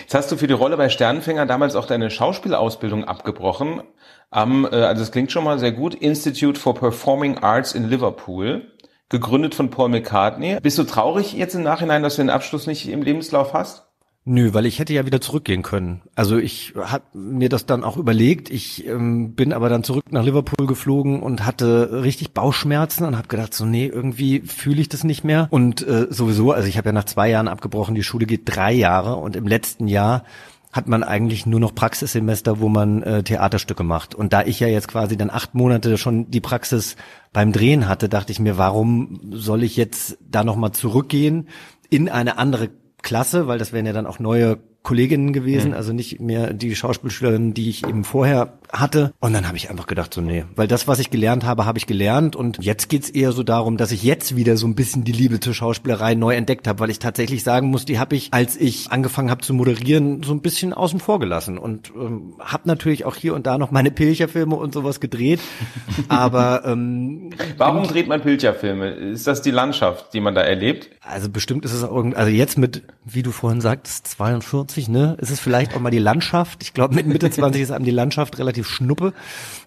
[0.02, 3.82] Jetzt hast du für die Rolle bei Sternenfänger damals auch deine Schauspielausbildung abgebrochen
[4.30, 8.72] am, äh, also es klingt schon mal sehr gut, Institute for Performing Arts in Liverpool,
[9.10, 10.58] gegründet von Paul McCartney.
[10.62, 13.91] Bist du traurig jetzt im Nachhinein, dass du den Abschluss nicht im Lebenslauf hast?
[14.24, 16.02] Nö, weil ich hätte ja wieder zurückgehen können.
[16.14, 18.52] Also ich habe mir das dann auch überlegt.
[18.52, 23.28] Ich ähm, bin aber dann zurück nach Liverpool geflogen und hatte richtig Bauchschmerzen und habe
[23.28, 25.48] gedacht, so nee, irgendwie fühle ich das nicht mehr.
[25.50, 28.74] Und äh, sowieso, also ich habe ja nach zwei Jahren abgebrochen, die Schule geht drei
[28.74, 30.24] Jahre und im letzten Jahr
[30.72, 34.14] hat man eigentlich nur noch Praxissemester, wo man äh, Theaterstücke macht.
[34.14, 36.96] Und da ich ja jetzt quasi dann acht Monate schon die Praxis
[37.34, 41.48] beim Drehen hatte, dachte ich mir, warum soll ich jetzt da nochmal zurückgehen
[41.90, 42.70] in eine andere
[43.02, 45.78] Klasse, weil das wären ja dann auch neue Kolleginnen gewesen, mhm.
[45.78, 49.14] also nicht mehr die Schauspielschülerin, die ich eben vorher hatte.
[49.20, 51.78] Und dann habe ich einfach gedacht, so nee, weil das, was ich gelernt habe, habe
[51.78, 52.36] ich gelernt.
[52.36, 55.40] Und jetzt geht's eher so darum, dass ich jetzt wieder so ein bisschen die Liebe
[55.40, 58.92] zur Schauspielerei neu entdeckt habe, weil ich tatsächlich sagen muss, die habe ich, als ich
[58.92, 61.60] angefangen habe zu moderieren, so ein bisschen außen vor gelassen.
[61.60, 65.42] Und ähm, habe natürlich auch hier und da noch meine Pilcherfilme und sowas gedreht.
[66.08, 68.90] Aber ähm, warum dreht man Pilcherfilme?
[68.90, 70.90] Ist das die Landschaft, die man da erlebt?
[71.02, 74.90] Also bestimmt ist es auch irgendwie, also jetzt mit, wie du vorhin sagtest, 42 20,
[74.90, 75.18] ne?
[75.20, 76.64] Ist es vielleicht auch mal die Landschaft?
[76.64, 79.14] Ich glaube, mit Mitte 20 ist einem die Landschaft relativ schnuppe.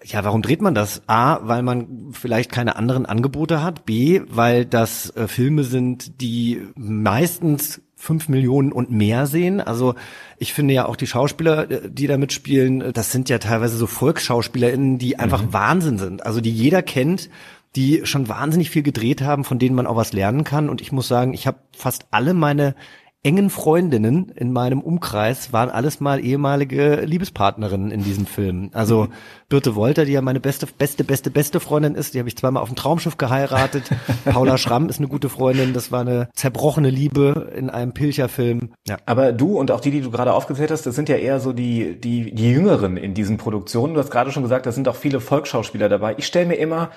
[0.03, 1.03] Ja, warum dreht man das?
[1.07, 3.85] A, weil man vielleicht keine anderen Angebote hat.
[3.85, 9.61] B, weil das äh, Filme sind, die meistens fünf Millionen und mehr sehen.
[9.61, 9.95] Also
[10.37, 13.77] ich finde ja auch die Schauspieler, äh, die da mitspielen, äh, das sind ja teilweise
[13.77, 15.53] so VolksschauspielerInnen, die einfach mhm.
[15.53, 16.25] Wahnsinn sind.
[16.25, 17.29] Also die jeder kennt,
[17.75, 20.69] die schon wahnsinnig viel gedreht haben, von denen man auch was lernen kann.
[20.69, 22.75] Und ich muss sagen, ich habe fast alle meine
[23.25, 28.69] engen Freundinnen in meinem Umkreis waren alles mal ehemalige Liebespartnerinnen in diesem Film.
[28.71, 29.07] Also
[29.49, 32.61] Birte Wolter, die ja meine beste, beste, beste, beste Freundin ist, die habe ich zweimal
[32.61, 33.89] auf dem Traumschiff geheiratet.
[34.25, 38.73] Paula Schramm ist eine gute Freundin, das war eine zerbrochene Liebe in einem Pilcher-Film.
[38.87, 38.97] Ja.
[39.07, 41.51] Aber du und auch die, die du gerade aufgezählt hast, das sind ja eher so
[41.51, 43.95] die, die, die Jüngeren in diesen Produktionen.
[43.95, 46.13] Du hast gerade schon gesagt, da sind auch viele Volksschauspieler dabei.
[46.19, 46.91] Ich stelle mir immer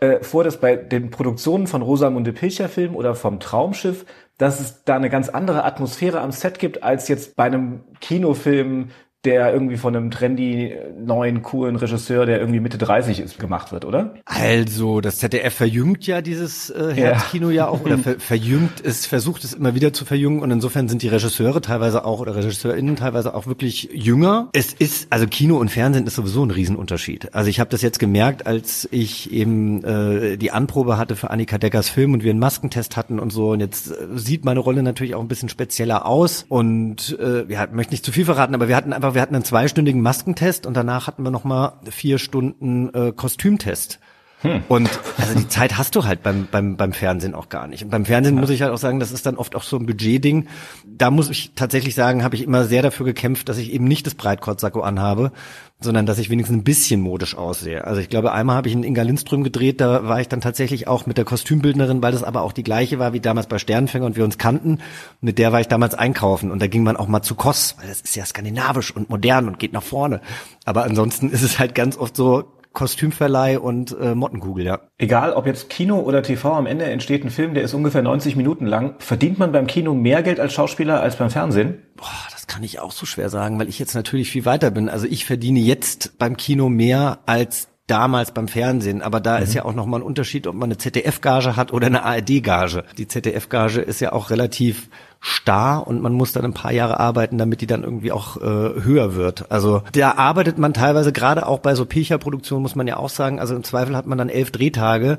[0.00, 4.04] äh, vor, dass bei den Produktionen von Rosamunde Pilcher-Film oder vom Traumschiff
[4.38, 8.90] dass es da eine ganz andere Atmosphäre am Set gibt, als jetzt bei einem Kinofilm
[9.24, 13.84] der irgendwie von einem trendy, neuen, coolen Regisseur, der irgendwie Mitte 30 ist, gemacht wird,
[13.84, 14.14] oder?
[14.24, 17.64] Also, das ZDF verjüngt ja dieses äh, Herzkino ja.
[17.64, 21.02] ja auch, oder ver verjüngt es, versucht es immer wieder zu verjüngen und insofern sind
[21.02, 24.50] die Regisseure teilweise auch, oder RegisseurInnen teilweise auch wirklich jünger.
[24.52, 27.34] Es ist, also Kino und Fernsehen ist sowieso ein Riesenunterschied.
[27.34, 31.58] Also ich habe das jetzt gemerkt, als ich eben äh, die Anprobe hatte für Annika
[31.58, 34.84] Deckers Film und wir einen Maskentest hatten und so und jetzt äh, sieht meine Rolle
[34.84, 38.68] natürlich auch ein bisschen spezieller aus und äh, ja, möchte nicht zu viel verraten, aber
[38.68, 42.18] wir hatten einfach wir hatten einen zweistündigen Maskentest und danach hatten wir noch mal vier
[42.18, 44.00] Stunden äh, Kostümtest.
[44.42, 44.62] Hm.
[44.68, 47.82] Und also die Zeit hast du halt beim, beim, beim Fernsehen auch gar nicht.
[47.82, 48.40] Und beim Fernsehen ja.
[48.40, 50.46] muss ich halt auch sagen, das ist dann oft auch so ein Budgetding.
[50.86, 54.06] Da muss ich tatsächlich sagen, habe ich immer sehr dafür gekämpft, dass ich eben nicht
[54.06, 55.32] das Breitkreuzsacko anhabe,
[55.80, 57.84] sondern dass ich wenigstens ein bisschen modisch aussehe.
[57.84, 60.86] Also ich glaube, einmal habe ich in Inga Lindström gedreht, da war ich dann tatsächlich
[60.86, 64.06] auch mit der Kostümbildnerin, weil das aber auch die gleiche war wie damals bei Sternenfänger
[64.06, 64.78] und wir uns kannten.
[65.20, 67.88] Mit der war ich damals einkaufen und da ging man auch mal zu Koss, weil
[67.88, 70.20] das ist ja skandinavisch und modern und geht nach vorne.
[70.64, 74.80] Aber ansonsten ist es halt ganz oft so, Kostümverleih und äh, Mottenkugel, ja.
[74.98, 78.36] Egal, ob jetzt Kino oder TV, am Ende entsteht ein Film, der ist ungefähr 90
[78.36, 78.94] Minuten lang.
[78.98, 81.82] Verdient man beim Kino mehr Geld als Schauspieler als beim Fernsehen?
[81.96, 84.88] Boah, das kann ich auch so schwer sagen, weil ich jetzt natürlich viel weiter bin.
[84.88, 89.02] Also ich verdiene jetzt beim Kino mehr als damals beim Fernsehen.
[89.02, 89.42] Aber da mhm.
[89.42, 92.84] ist ja auch nochmal ein Unterschied, ob man eine ZDF-Gage hat oder eine ARD-Gage.
[92.96, 94.88] Die ZDF-Gage ist ja auch relativ
[95.20, 98.40] starr und man muss dann ein paar Jahre arbeiten, damit die dann irgendwie auch äh,
[98.40, 99.50] höher wird.
[99.50, 103.40] Also da arbeitet man teilweise gerade auch bei so Pilcher-Produktionen, muss man ja auch sagen,
[103.40, 105.18] also im Zweifel hat man dann elf Drehtage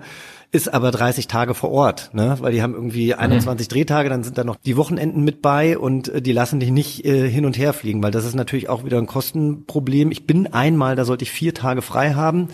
[0.52, 2.38] ist aber 30 Tage vor Ort, ne?
[2.40, 3.72] weil die haben irgendwie 21 mhm.
[3.72, 7.06] Drehtage, dann sind da noch die Wochenenden mit bei und äh, die lassen dich nicht
[7.06, 10.12] äh, hin und her fliegen, weil das ist natürlich auch wieder ein Kostenproblem.
[10.12, 12.48] Ich bin einmal, da sollte ich vier Tage frei haben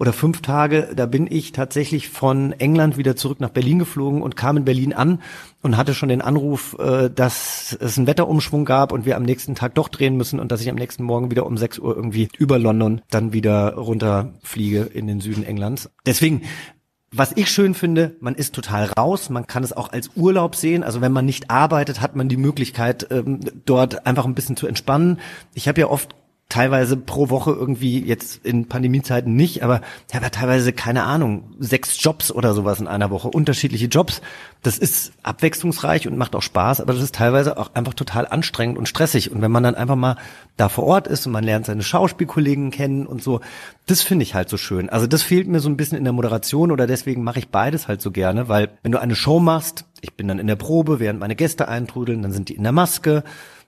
[0.00, 4.34] oder fünf Tage, da bin ich tatsächlich von England wieder zurück nach Berlin geflogen und
[4.34, 5.20] kam in Berlin an
[5.60, 9.54] und hatte schon den Anruf, äh, dass es einen Wetterumschwung gab und wir am nächsten
[9.54, 12.30] Tag doch drehen müssen und dass ich am nächsten Morgen wieder um 6 Uhr irgendwie
[12.38, 15.90] über London dann wieder runterfliege in den Süden Englands.
[16.06, 16.42] Deswegen
[17.12, 20.84] was ich schön finde, man ist total raus, man kann es auch als Urlaub sehen.
[20.84, 24.68] Also wenn man nicht arbeitet, hat man die Möglichkeit, ähm, dort einfach ein bisschen zu
[24.68, 25.18] entspannen.
[25.52, 26.14] Ich habe ja oft
[26.50, 31.44] teilweise pro Woche irgendwie jetzt in Pandemiezeiten nicht, aber ich habe ja teilweise keine Ahnung,
[31.58, 34.20] sechs Jobs oder sowas in einer Woche, unterschiedliche Jobs.
[34.62, 38.76] Das ist abwechslungsreich und macht auch Spaß, aber das ist teilweise auch einfach total anstrengend
[38.76, 39.30] und stressig.
[39.30, 40.16] Und wenn man dann einfach mal
[40.58, 43.40] da vor Ort ist und man lernt seine Schauspielkollegen kennen und so,
[43.86, 44.90] das finde ich halt so schön.
[44.90, 47.88] Also das fehlt mir so ein bisschen in der Moderation oder deswegen mache ich beides
[47.88, 50.98] halt so gerne, weil wenn du eine Show machst, ich bin dann in der Probe,
[50.98, 53.22] während meine Gäste eintrudeln, dann sind die in der Maske,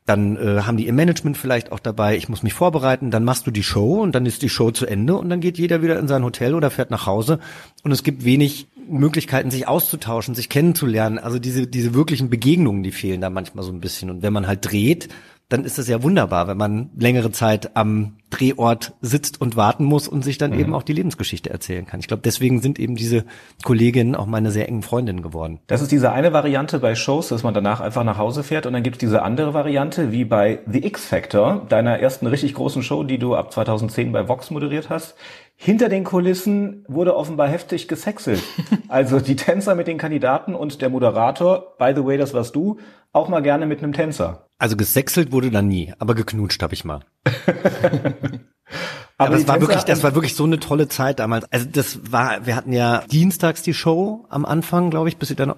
[0.04, 3.46] dann äh, haben die ihr Management vielleicht auch dabei, ich muss mich vorbereiten, dann machst
[3.46, 5.98] du die Show und dann ist die Show zu Ende und dann geht jeder wieder
[5.98, 7.38] in sein Hotel oder fährt nach Hause
[7.84, 11.18] und es gibt wenig Möglichkeiten, sich auszutauschen, sich kennenzulernen.
[11.18, 14.10] Also diese, diese wirklichen Begegnungen, die fehlen da manchmal so ein bisschen.
[14.10, 15.08] Und wenn man halt dreht,
[15.52, 20.08] dann ist es ja wunderbar, wenn man längere Zeit am Drehort sitzt und warten muss
[20.08, 20.60] und sich dann mhm.
[20.60, 22.00] eben auch die Lebensgeschichte erzählen kann.
[22.00, 23.24] Ich glaube, deswegen sind eben diese
[23.62, 25.60] Kolleginnen auch meine sehr engen Freundinnen geworden.
[25.66, 28.72] Das ist diese eine Variante bei Shows, dass man danach einfach nach Hause fährt und
[28.72, 32.82] dann gibt es diese andere Variante, wie bei The X Factor, deiner ersten richtig großen
[32.82, 35.14] Show, die du ab 2010 bei Vox moderiert hast.
[35.56, 38.42] Hinter den Kulissen wurde offenbar heftig gesexelt.
[38.88, 42.78] Also die Tänzer mit den Kandidaten und der Moderator, by the way, das warst du,
[43.12, 44.48] auch mal gerne mit einem Tänzer.
[44.62, 47.04] Also gesexelt wurde da nie, aber geknutscht habe ich mal.
[49.18, 51.44] Aber das war wirklich, das war wirklich so eine tolle Zeit damals.
[51.52, 55.36] Also das war, wir hatten ja dienstags die Show am Anfang, glaube ich, bis sie
[55.36, 55.54] dann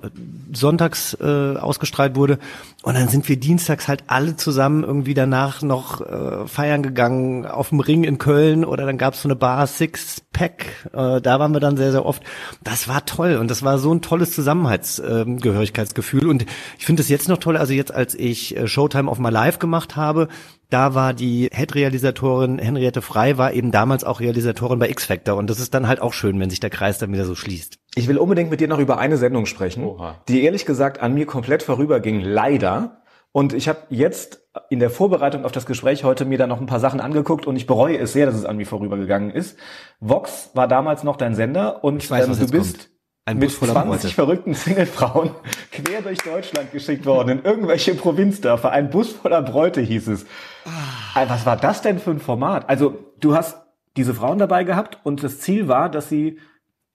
[0.53, 2.39] sonntags äh, ausgestrahlt wurde.
[2.83, 7.71] Und dann sind wir dienstags halt alle zusammen irgendwie danach noch äh, feiern gegangen auf
[7.71, 10.91] dem Ring in Köln oder dann gab's so eine Bar Six Pack.
[10.93, 12.23] Äh, da waren wir dann sehr, sehr oft.
[12.63, 16.25] Das war toll und das war so ein tolles Zusammenhaltsgehörigkeitsgefühl.
[16.25, 16.45] Äh, und
[16.79, 19.59] ich finde es jetzt noch toll, also jetzt als ich äh, Showtime of My Life
[19.59, 20.29] gemacht habe,
[20.71, 25.37] da war die Head-Realisatorin Henriette Frei, war eben damals auch Realisatorin bei X-Factor.
[25.37, 27.79] Und das ist dann halt auch schön, wenn sich der Kreis dann wieder so schließt.
[27.95, 30.17] Ich will unbedingt mit dir noch über eine Sendung sprechen, Oha.
[30.29, 33.03] die ehrlich gesagt an mir komplett vorüberging, leider.
[33.33, 36.67] Und ich habe jetzt in der Vorbereitung auf das Gespräch heute mir da noch ein
[36.67, 39.59] paar Sachen angeguckt und ich bereue es sehr, dass es an mir vorübergegangen ist.
[39.99, 42.94] Vox war damals noch dein Sender und weiß, ähm, du bist kommt.
[43.27, 44.09] Ein mit 20 Bräute.
[44.09, 45.31] verrückten Singlefrauen
[45.73, 48.71] quer durch Deutschland geschickt worden, in irgendwelche Provinzdörfer.
[48.71, 50.27] Ein Bus voller Bräute hieß es.
[50.67, 51.25] Ah.
[51.27, 52.69] Was war das denn für ein Format?
[52.69, 53.57] Also, du hast
[53.97, 56.39] diese Frauen dabei gehabt und das Ziel war, dass sie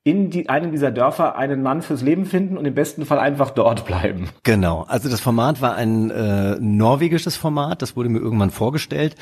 [0.03, 3.49] in die, einem dieser Dörfer einen Mann fürs Leben finden und im besten Fall einfach
[3.49, 4.29] dort bleiben.
[4.43, 4.85] Genau.
[4.87, 9.15] Also das Format war ein äh, norwegisches Format, das wurde mir irgendwann vorgestellt.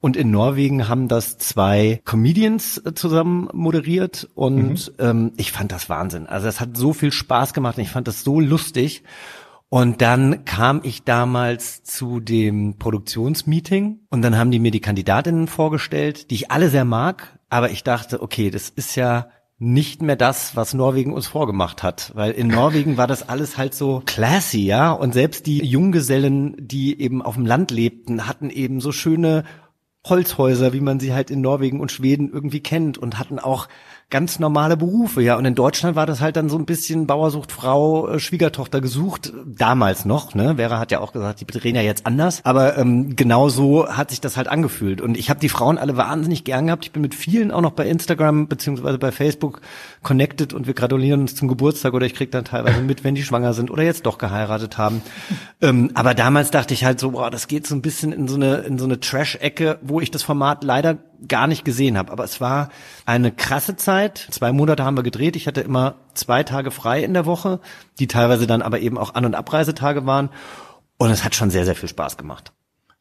[0.00, 5.04] Und in Norwegen haben das zwei Comedians äh, zusammen moderiert und mhm.
[5.04, 6.26] ähm, ich fand das Wahnsinn.
[6.26, 9.04] Also es hat so viel Spaß gemacht und ich fand das so lustig.
[9.68, 15.46] Und dann kam ich damals zu dem Produktionsmeeting und dann haben die mir die Kandidatinnen
[15.46, 20.16] vorgestellt, die ich alle sehr mag, aber ich dachte, okay, das ist ja nicht mehr
[20.16, 24.64] das, was Norwegen uns vorgemacht hat, weil in Norwegen war das alles halt so classy,
[24.64, 29.44] ja, und selbst die Junggesellen, die eben auf dem Land lebten, hatten eben so schöne
[30.06, 33.68] Holzhäuser, wie man sie halt in Norwegen und Schweden irgendwie kennt und hatten auch
[34.10, 35.36] ganz normale Berufe, ja.
[35.36, 39.32] Und in Deutschland war das halt dann so ein bisschen Bauersucht Frau, äh, Schwiegertochter gesucht,
[39.46, 40.56] damals noch, ne?
[40.56, 44.10] Vera hat ja auch gesagt, die drehen ja jetzt anders, aber ähm, genau so hat
[44.10, 45.00] sich das halt angefühlt.
[45.00, 46.84] Und ich habe die Frauen alle wahnsinnig gern gehabt.
[46.84, 49.60] Ich bin mit vielen auch noch bei Instagram beziehungsweise bei Facebook
[50.02, 53.22] connected und wir gratulieren uns zum Geburtstag oder ich krieg dann teilweise mit, wenn die
[53.22, 55.02] schwanger sind oder jetzt doch geheiratet haben.
[55.62, 58.34] ähm, aber damals dachte ich halt so, boah, das geht so ein bisschen in so
[58.34, 62.12] eine in so eine Trash-Ecke, wo ich das Format leider gar nicht gesehen habe.
[62.12, 62.70] Aber es war
[63.06, 63.99] eine krasse Zeit.
[64.08, 65.36] Zwei Monate haben wir gedreht.
[65.36, 67.60] Ich hatte immer zwei Tage frei in der Woche,
[67.98, 70.30] die teilweise dann aber eben auch An- und Abreisetage waren.
[70.98, 72.52] Und es hat schon sehr, sehr viel Spaß gemacht.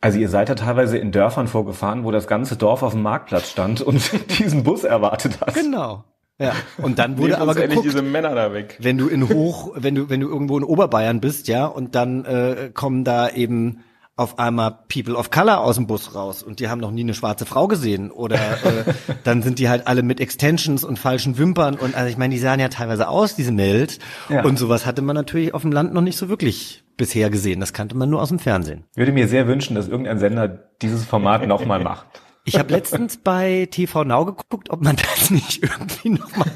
[0.01, 3.49] Also ihr seid ja teilweise in Dörfern vorgefahren, wo das ganze Dorf auf dem Marktplatz
[3.49, 5.53] stand und diesen Bus erwartet hat.
[5.53, 6.05] Genau.
[6.41, 8.77] Ja, und dann wurde aber geguckt, diese Männer da weg.
[8.79, 12.23] wenn du in Hoch, wenn du wenn du irgendwo in Oberbayern bist, ja, und dann
[12.23, 13.83] äh, kommen da eben
[14.19, 17.13] auf einmal People of Color aus dem Bus raus und die haben noch nie eine
[17.13, 18.93] schwarze Frau gesehen oder äh,
[19.23, 22.39] dann sind die halt alle mit Extensions und falschen Wimpern und also ich meine, die
[22.39, 23.99] sahen ja teilweise aus, diese Mädels
[24.29, 24.43] Ja.
[24.43, 27.61] und sowas hatte man natürlich auf dem Land noch nicht so wirklich bisher gesehen.
[27.61, 28.83] Das kannte man nur aus dem Fernsehen.
[28.91, 30.47] Ich würde mir sehr wünschen, dass irgendein Sender
[30.81, 32.05] dieses Format nochmal macht.
[32.49, 36.47] Ich habe letztens bei TV Now geguckt, ob man das nicht irgendwie nochmal,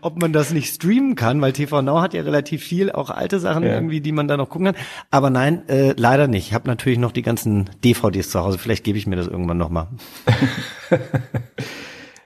[0.00, 3.40] ob man das nicht streamen kann, weil TV Now hat ja relativ viel, auch alte
[3.40, 3.74] Sachen Ja.
[3.74, 4.76] irgendwie, die man da noch gucken kann.
[5.10, 6.48] Aber nein, äh, leider nicht.
[6.48, 8.58] Ich habe natürlich noch die ganzen DVDs zu Hause.
[8.58, 9.88] Vielleicht gebe ich mir das irgendwann nochmal.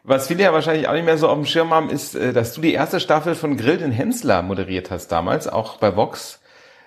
[0.06, 2.52] Was viele ja wahrscheinlich auch nicht mehr so auf dem Schirm haben, ist, äh, dass
[2.52, 6.40] du die erste Staffel von Grill den Hensler moderiert hast damals, auch bei Vox.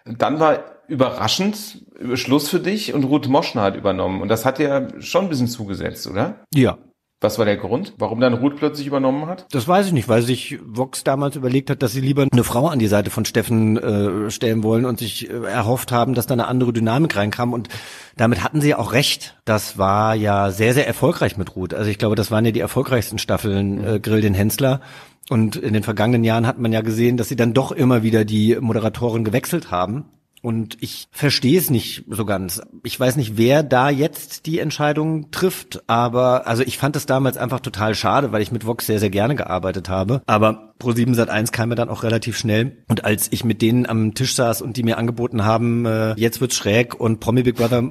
[0.05, 1.85] Dann war überraschend
[2.15, 4.21] Schluss für dich und Ruth Moschner hat übernommen.
[4.21, 6.45] Und das hat dir schon ein bisschen zugesetzt, oder?
[6.53, 6.77] Ja.
[7.19, 9.47] Was war der Grund, warum dann Ruth plötzlich übernommen hat?
[9.49, 12.67] Das weiß ich nicht, weil sich Vox damals überlegt hat, dass sie lieber eine Frau
[12.67, 16.33] an die Seite von Steffen äh, stellen wollen und sich äh, erhofft haben, dass da
[16.33, 17.53] eine andere Dynamik reinkam.
[17.53, 17.69] Und
[18.17, 19.35] damit hatten sie ja auch recht.
[19.45, 21.73] Das war ja sehr, sehr erfolgreich mit Ruth.
[21.73, 24.81] Also ich glaube, das waren ja die erfolgreichsten Staffeln äh, Grill den Hensler.
[25.27, 28.25] Und in den vergangenen Jahren hat man ja gesehen, dass sie dann doch immer wieder
[28.25, 30.05] die Moderatoren gewechselt haben.
[30.41, 32.61] Und ich verstehe es nicht so ganz.
[32.83, 37.37] Ich weiß nicht, wer da jetzt die Entscheidung trifft, aber also ich fand es damals
[37.37, 40.21] einfach total schade, weil ich mit Vox sehr, sehr gerne gearbeitet habe.
[40.25, 42.77] Aber Pro7 Sat1 kam mir dann auch relativ schnell.
[42.87, 46.41] Und als ich mit denen am Tisch saß und die mir angeboten haben, äh, jetzt
[46.41, 47.83] wird's schräg und Promi Big Brother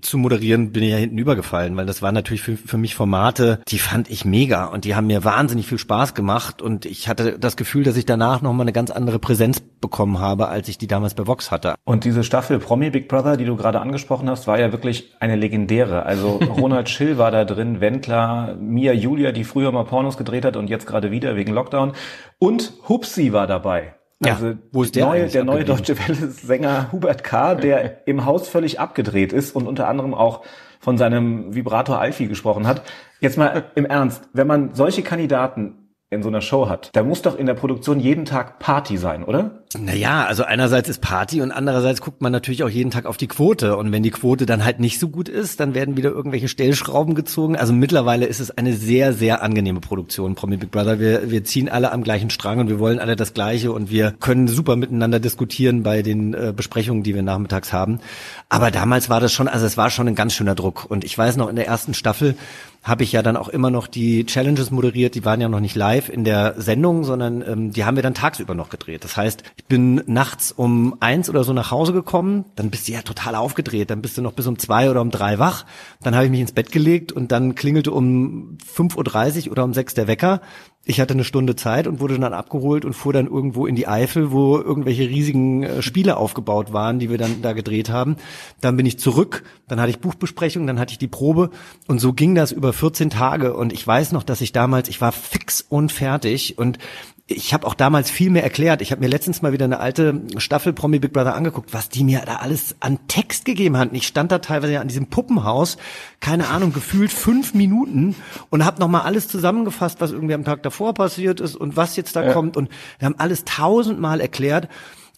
[0.00, 3.60] zu moderieren, bin ich ja hinten übergefallen, weil das waren natürlich für, für mich Formate,
[3.68, 7.38] die fand ich mega und die haben mir wahnsinnig viel Spaß gemacht und ich hatte
[7.38, 10.86] das Gefühl, dass ich danach nochmal eine ganz andere Präsenz bekommen habe, als ich die
[10.86, 11.74] damals bei Vox hatte.
[11.84, 15.36] Und diese Staffel Promi Big Brother, die du gerade angesprochen hast, war ja wirklich eine
[15.36, 16.04] legendäre.
[16.04, 20.56] Also Ronald Schill war da drin, Wendler, Mia Julia, die früher mal Pornos gedreht hat
[20.56, 21.92] und jetzt gerade wieder wegen Lockdown.
[22.38, 23.94] Und Hupsi war dabei.
[24.24, 28.48] Ja, Also wo ist der neue, der neue deutsche Welle-Sänger Hubert K., der im Haus
[28.48, 30.42] völlig abgedreht ist und unter anderem auch
[30.78, 32.82] von seinem Vibrator Alfie gesprochen hat.
[33.20, 37.22] Jetzt mal im Ernst, wenn man solche Kandidaten in so einer Show hat, da muss
[37.22, 39.61] doch in der Produktion jeden Tag Party sein, oder?
[39.78, 43.26] Naja, also einerseits ist Party und andererseits guckt man natürlich auch jeden Tag auf die
[43.26, 43.76] Quote.
[43.76, 47.14] Und wenn die Quote dann halt nicht so gut ist, dann werden wieder irgendwelche Stellschrauben
[47.14, 47.56] gezogen.
[47.56, 51.00] Also mittlerweile ist es eine sehr, sehr angenehme Produktion, Promi Big Brother.
[51.00, 54.12] Wir, wir ziehen alle am gleichen Strang und wir wollen alle das Gleiche und wir
[54.20, 58.00] können super miteinander diskutieren bei den äh, Besprechungen, die wir nachmittags haben.
[58.48, 60.86] Aber damals war das schon, also es war schon ein ganz schöner Druck.
[60.88, 62.36] Und ich weiß noch, in der ersten Staffel
[62.82, 65.14] habe ich ja dann auch immer noch die Challenges moderiert.
[65.14, 68.14] Die waren ja noch nicht live in der Sendung, sondern ähm, die haben wir dann
[68.14, 69.04] tagsüber noch gedreht.
[69.04, 72.92] Das heißt, ich bin nachts um eins oder so nach Hause gekommen, dann bist du
[72.92, 75.64] ja total aufgedreht, dann bist du noch bis um zwei oder um drei wach.
[76.02, 79.72] Dann habe ich mich ins Bett gelegt und dann klingelte um 5.30 Uhr oder um
[79.72, 80.42] sechs der Wecker.
[80.84, 83.86] Ich hatte eine Stunde Zeit und wurde dann abgeholt und fuhr dann irgendwo in die
[83.86, 88.16] Eifel, wo irgendwelche riesigen äh, Spiele aufgebaut waren, die wir dann da gedreht haben.
[88.60, 91.50] Dann bin ich zurück, dann hatte ich Buchbesprechung, dann hatte ich die Probe
[91.86, 95.00] und so ging das über 14 Tage und ich weiß noch, dass ich damals, ich
[95.00, 96.78] war fix und fertig und
[97.26, 98.82] ich habe auch damals viel mehr erklärt.
[98.82, 102.04] Ich habe mir letztens mal wieder eine alte Staffel Promi Big Brother angeguckt, was die
[102.04, 103.94] mir da alles an Text gegeben hatten.
[103.94, 105.76] Ich stand da teilweise an diesem Puppenhaus,
[106.20, 108.16] keine Ahnung, gefühlt fünf Minuten
[108.50, 112.16] und habe nochmal alles zusammengefasst, was irgendwie am Tag davor passiert ist und was jetzt
[112.16, 112.56] da kommt.
[112.56, 112.68] Und
[112.98, 114.68] wir haben alles tausendmal erklärt.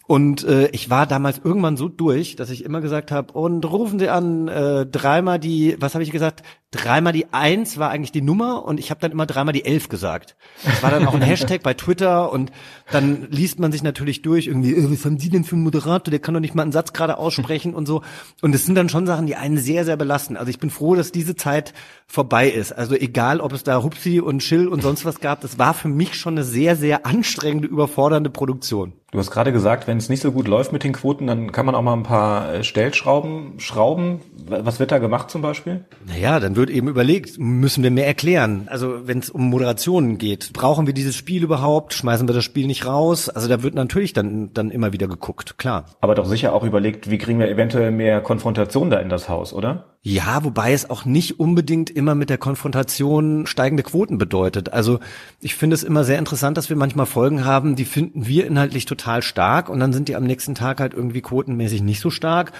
[0.07, 3.97] Und äh, ich war damals irgendwann so durch, dass ich immer gesagt habe, und rufen
[3.97, 6.43] Sie an, äh, dreimal die, was habe ich gesagt?
[6.71, 9.87] Dreimal die Eins war eigentlich die Nummer und ich habe dann immer dreimal die Elf
[9.87, 10.35] gesagt.
[10.65, 12.51] Das war dann auch ein Hashtag bei Twitter und
[12.91, 16.11] dann liest man sich natürlich durch, irgendwie, äh, was haben Sie denn für einen Moderator,
[16.11, 18.01] der kann doch nicht mal einen Satz gerade aussprechen und so.
[18.41, 20.35] Und es sind dann schon Sachen, die einen sehr, sehr belasten.
[20.35, 21.73] Also ich bin froh, dass diese Zeit
[22.07, 22.73] vorbei ist.
[22.73, 25.87] Also egal, ob es da Hupsi und Chill und sonst was gab, das war für
[25.87, 28.93] mich schon eine sehr, sehr anstrengende, überfordernde Produktion.
[29.11, 31.65] Du hast gerade gesagt, wenn es nicht so gut läuft mit den Quoten, dann kann
[31.65, 34.19] man auch mal ein paar äh, Stellschrauben schrauben.
[34.45, 35.85] Was wird da gemacht zum Beispiel?
[36.05, 38.67] Naja, dann wird eben überlegt, müssen wir mehr erklären.
[38.71, 41.93] Also wenn es um Moderationen geht, brauchen wir dieses Spiel überhaupt?
[41.93, 43.29] Schmeißen wir das Spiel nicht raus?
[43.29, 45.85] Also da wird natürlich dann, dann immer wieder geguckt, klar.
[46.01, 49.53] Aber doch sicher auch überlegt, wie kriegen wir eventuell mehr Konfrontation da in das Haus,
[49.53, 49.94] oder?
[50.07, 54.71] Ja, wobei es auch nicht unbedingt immer mit der Konfrontation steigende Quoten bedeutet.
[54.71, 54.99] Also
[55.41, 58.85] ich finde es immer sehr interessant, dass wir manchmal Folgen haben, die finden wir inhaltlich
[58.85, 62.51] total stark und dann sind die am nächsten Tag halt irgendwie quotenmäßig nicht so stark.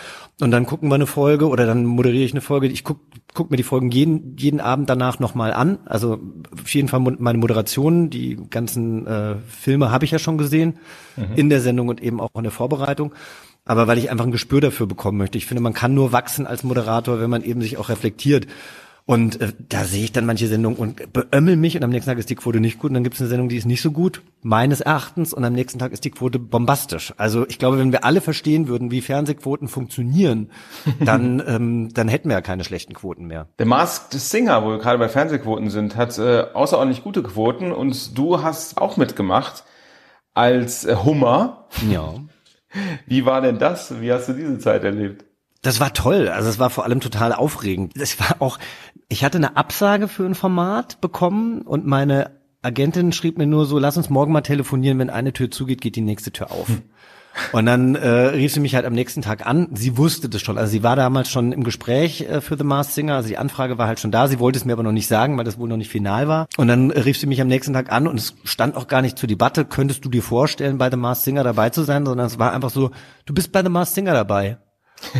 [0.41, 2.65] Und dann gucken wir eine Folge oder dann moderiere ich eine Folge.
[2.65, 3.01] Ich guck,
[3.35, 5.77] guck mir die Folgen jeden, jeden Abend danach nochmal an.
[5.85, 6.19] Also
[6.51, 10.79] auf jeden Fall meine Moderationen, die ganzen äh, Filme habe ich ja schon gesehen
[11.35, 13.13] in der Sendung und eben auch in der Vorbereitung.
[13.65, 15.37] Aber weil ich einfach ein Gespür dafür bekommen möchte.
[15.37, 18.47] Ich finde, man kann nur wachsen als Moderator, wenn man eben sich auch reflektiert.
[19.07, 22.17] Und äh, da sehe ich dann manche Sendungen und beömmel mich und am nächsten Tag
[22.17, 23.91] ist die Quote nicht gut und dann gibt es eine Sendung, die ist nicht so
[23.91, 27.13] gut, meines Erachtens, und am nächsten Tag ist die Quote bombastisch.
[27.17, 30.49] Also ich glaube, wenn wir alle verstehen würden, wie Fernsehquoten funktionieren,
[30.99, 33.47] dann, ähm, dann hätten wir ja keine schlechten Quoten mehr.
[33.59, 38.17] Der Masked Singer, wo wir gerade bei Fernsehquoten sind, hat äh, außerordentlich gute Quoten und
[38.17, 39.65] du hast auch mitgemacht
[40.33, 41.67] als äh, Hummer.
[41.91, 42.15] Ja.
[43.05, 44.01] Wie war denn das?
[44.01, 45.25] Wie hast du diese Zeit erlebt?
[45.61, 46.29] Das war toll.
[46.29, 47.93] Also es war vor allem total aufregend.
[47.99, 48.59] Das war auch,
[49.09, 53.79] ich hatte eine Absage für ein Format bekommen und meine Agentin schrieb mir nur so,
[53.79, 56.67] lass uns morgen mal telefonieren, wenn eine Tür zugeht, geht die nächste Tür auf.
[56.67, 56.83] Hm.
[57.51, 59.67] Und dann äh, rief sie mich halt am nächsten Tag an.
[59.73, 60.57] Sie wusste das schon.
[60.57, 63.15] Also sie war damals schon im Gespräch äh, für The Masked Singer.
[63.15, 64.27] Also die Anfrage war halt schon da.
[64.27, 66.47] Sie wollte es mir aber noch nicht sagen, weil das wohl noch nicht final war.
[66.57, 69.01] Und dann äh, rief sie mich am nächsten Tag an und es stand auch gar
[69.01, 72.27] nicht zur Debatte, könntest du dir vorstellen, bei The Masked Singer dabei zu sein, sondern
[72.27, 72.91] es war einfach so,
[73.25, 74.57] du bist bei The Masked Singer dabei.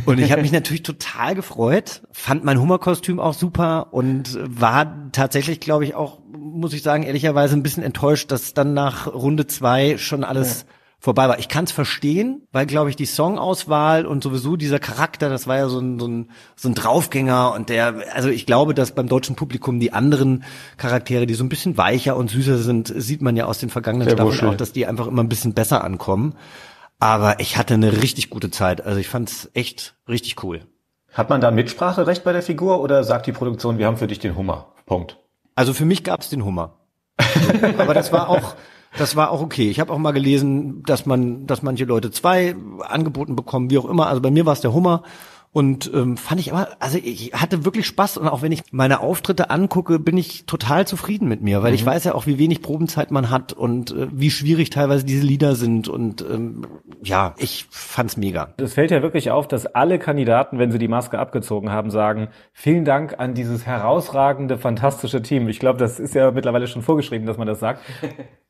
[0.05, 5.59] Und ich habe mich natürlich total gefreut, fand mein Hummerkostüm auch super und war tatsächlich,
[5.59, 9.97] glaube ich, auch, muss ich sagen, ehrlicherweise ein bisschen enttäuscht, dass dann nach Runde zwei
[9.97, 10.73] schon alles ja.
[11.05, 11.37] Vorbei war.
[11.39, 15.57] Ich kann es verstehen, weil, glaube ich, die Songauswahl und sowieso dieser Charakter, das war
[15.57, 19.07] ja so ein, so, ein, so ein Draufgänger und der, also ich glaube, dass beim
[19.07, 20.43] deutschen Publikum die anderen
[20.77, 24.09] Charaktere, die so ein bisschen weicher und süßer sind, sieht man ja aus den vergangenen
[24.09, 26.33] Staffeln auch, dass die einfach immer ein bisschen besser ankommen.
[26.99, 28.83] Aber ich hatte eine richtig gute Zeit.
[28.83, 30.61] Also ich fand es echt richtig cool.
[31.13, 34.19] Hat man da Mitspracherecht bei der Figur oder sagt die Produktion, wir haben für dich
[34.19, 34.73] den Hummer?
[34.87, 35.19] Punkt.
[35.53, 36.79] Also für mich gab's den Hummer.
[37.77, 38.55] Aber das war auch,
[38.97, 39.69] das war auch okay.
[39.69, 43.85] Ich habe auch mal gelesen, dass man, dass manche Leute zwei angeboten bekommen, wie auch
[43.85, 44.07] immer.
[44.07, 45.03] Also bei mir war es der Hummer.
[45.55, 48.99] Und ähm, fand ich aber, also ich hatte wirklich Spaß und auch wenn ich meine
[48.99, 51.75] Auftritte angucke, bin ich total zufrieden mit mir, weil mhm.
[51.75, 55.25] ich weiß ja auch, wie wenig Probenzeit man hat und äh, wie schwierig teilweise diese
[55.25, 56.67] Lieder sind und ähm,
[57.01, 58.53] ja, ich fand's mega.
[58.57, 62.27] Es fällt ja wirklich auf, dass alle Kandidaten, wenn sie die Maske abgezogen haben, sagen,
[62.51, 65.47] vielen Dank an dieses herausragende, fantastische Team.
[65.47, 67.79] Ich glaube, das ist ja mittlerweile schon vorgeschrieben, dass man das sagt.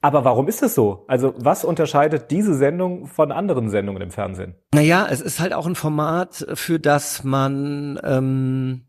[0.05, 1.03] Aber warum ist es so?
[1.07, 4.53] Also was unterscheidet diese Sendung von anderen Sendungen im Fernsehen?
[4.71, 8.85] Naja, es ist halt auch ein Format, für das man ähm,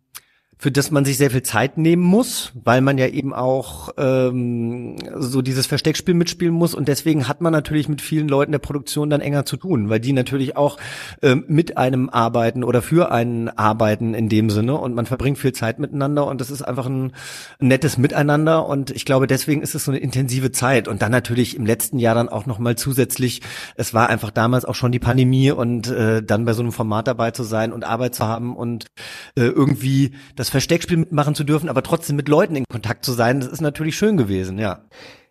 [0.59, 4.97] für das man sich sehr viel Zeit nehmen muss, weil man ja eben auch ähm,
[5.19, 6.75] so dieses Versteckspiel mitspielen muss.
[6.75, 10.01] Und deswegen hat man natürlich mit vielen Leuten der Produktion dann enger zu tun, weil
[10.01, 10.79] die natürlich auch
[11.21, 14.79] ähm, mit einem arbeiten oder für einen arbeiten in dem Sinne.
[14.79, 17.13] Und man verbringt viel Zeit miteinander und das ist einfach ein
[17.61, 18.67] nettes Miteinander.
[18.67, 20.89] Und ich glaube deswegen ist es so eine intensive Zeit.
[20.89, 23.43] Und dann natürlich im letzten Jahr dann auch noch mal zusätzlich,
[23.77, 27.09] es war einfach damals auch schon die Pandemie und äh, dann bei so einem Format
[27.09, 28.87] dabei zu sein und Arbeit zu haben und
[29.37, 33.13] äh, irgendwie das das Versteckspiel mitmachen zu dürfen, aber trotzdem mit Leuten in Kontakt zu
[33.13, 34.85] sein, das ist natürlich schön gewesen, ja.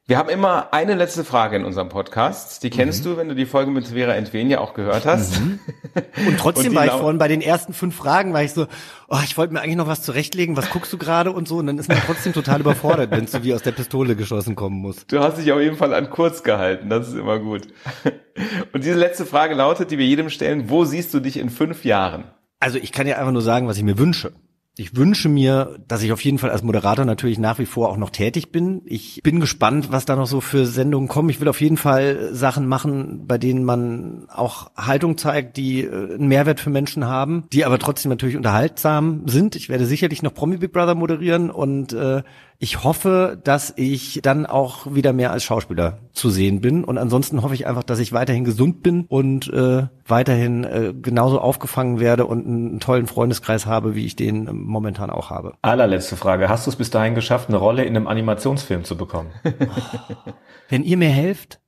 [0.07, 2.61] Wir haben immer eine letzte Frage in unserem Podcast.
[2.61, 3.09] Die kennst mhm.
[3.09, 5.39] du, wenn du die Folge mit Vera Entwen ja auch gehört hast.
[5.39, 5.59] Mhm.
[6.27, 8.67] Und trotzdem und war ich vorhin bei den ersten fünf Fragen, war ich so,
[9.07, 11.57] oh, ich wollte mir eigentlich noch was zurechtlegen, was guckst du gerade und so.
[11.57, 14.55] Und dann ist man trotzdem total überfordert, wenn es so wie aus der Pistole geschossen
[14.55, 15.07] kommen muss.
[15.07, 17.61] Du hast dich auf jeden Fall an kurz gehalten, das ist immer gut.
[18.73, 21.85] Und diese letzte Frage lautet, die wir jedem stellen, wo siehst du dich in fünf
[21.85, 22.25] Jahren?
[22.59, 24.33] Also ich kann ja einfach nur sagen, was ich mir wünsche
[24.77, 27.97] ich wünsche mir, dass ich auf jeden Fall als Moderator natürlich nach wie vor auch
[27.97, 28.81] noch tätig bin.
[28.85, 31.29] Ich bin gespannt, was da noch so für Sendungen kommen.
[31.29, 36.15] Ich will auf jeden Fall Sachen machen, bei denen man auch Haltung zeigt, die äh,
[36.15, 39.55] einen Mehrwert für Menschen haben, die aber trotzdem natürlich unterhaltsam sind.
[39.55, 42.23] Ich werde sicherlich noch Promi Big Brother moderieren und äh,
[42.57, 46.83] ich hoffe, dass ich dann auch wieder mehr als Schauspieler zu sehen bin.
[46.83, 51.39] Und ansonsten hoffe ich einfach, dass ich weiterhin gesund bin und äh, weiterhin äh, genauso
[51.39, 55.53] aufgefangen werde und einen tollen Freundeskreis habe, wie ich den momentan auch habe.
[55.61, 56.47] Allerletzte Frage.
[56.47, 59.31] Hast du es bis dahin geschafft, eine Rolle in einem Animationsfilm zu bekommen?
[60.69, 61.59] Wenn ihr mir helft,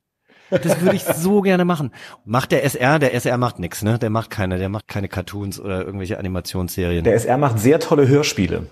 [0.50, 1.92] das würde ich so gerne machen.
[2.24, 4.00] Macht der SR, der SR macht nix, ne?
[4.00, 7.04] Der macht keine, der macht keine Cartoons oder irgendwelche Animationsserien.
[7.04, 8.68] Der SR macht sehr tolle Hörspiele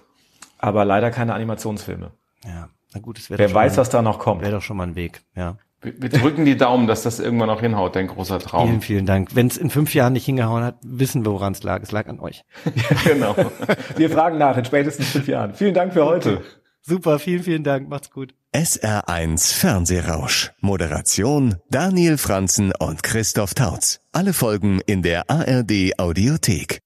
[0.66, 2.12] aber leider keine Animationsfilme.
[2.44, 4.42] Ja, na gut, es wäre Wer weiß, was da noch kommt.
[4.42, 5.58] Wäre doch schon mal ein Weg, ja.
[5.82, 8.68] Wir, wir drücken die Daumen, dass das irgendwann noch hinhaut, dein großer Traum.
[8.68, 9.36] Vielen, vielen Dank.
[9.36, 11.84] Wenn es in fünf Jahren nicht hingehauen hat, wissen wir, woran es lag.
[11.84, 12.44] Es lag an euch.
[12.66, 13.36] ja, genau.
[13.96, 15.54] Wir fragen nach in spätestens fünf Jahren.
[15.54, 16.42] Vielen Dank für heute.
[16.82, 17.90] Super, vielen, vielen Dank.
[17.90, 18.34] Macht's gut.
[18.54, 20.52] SR1 Fernsehrausch.
[20.62, 24.00] Moderation Daniel Franzen und Christoph Tautz.
[24.12, 26.82] Alle Folgen in der ARD Audiothek.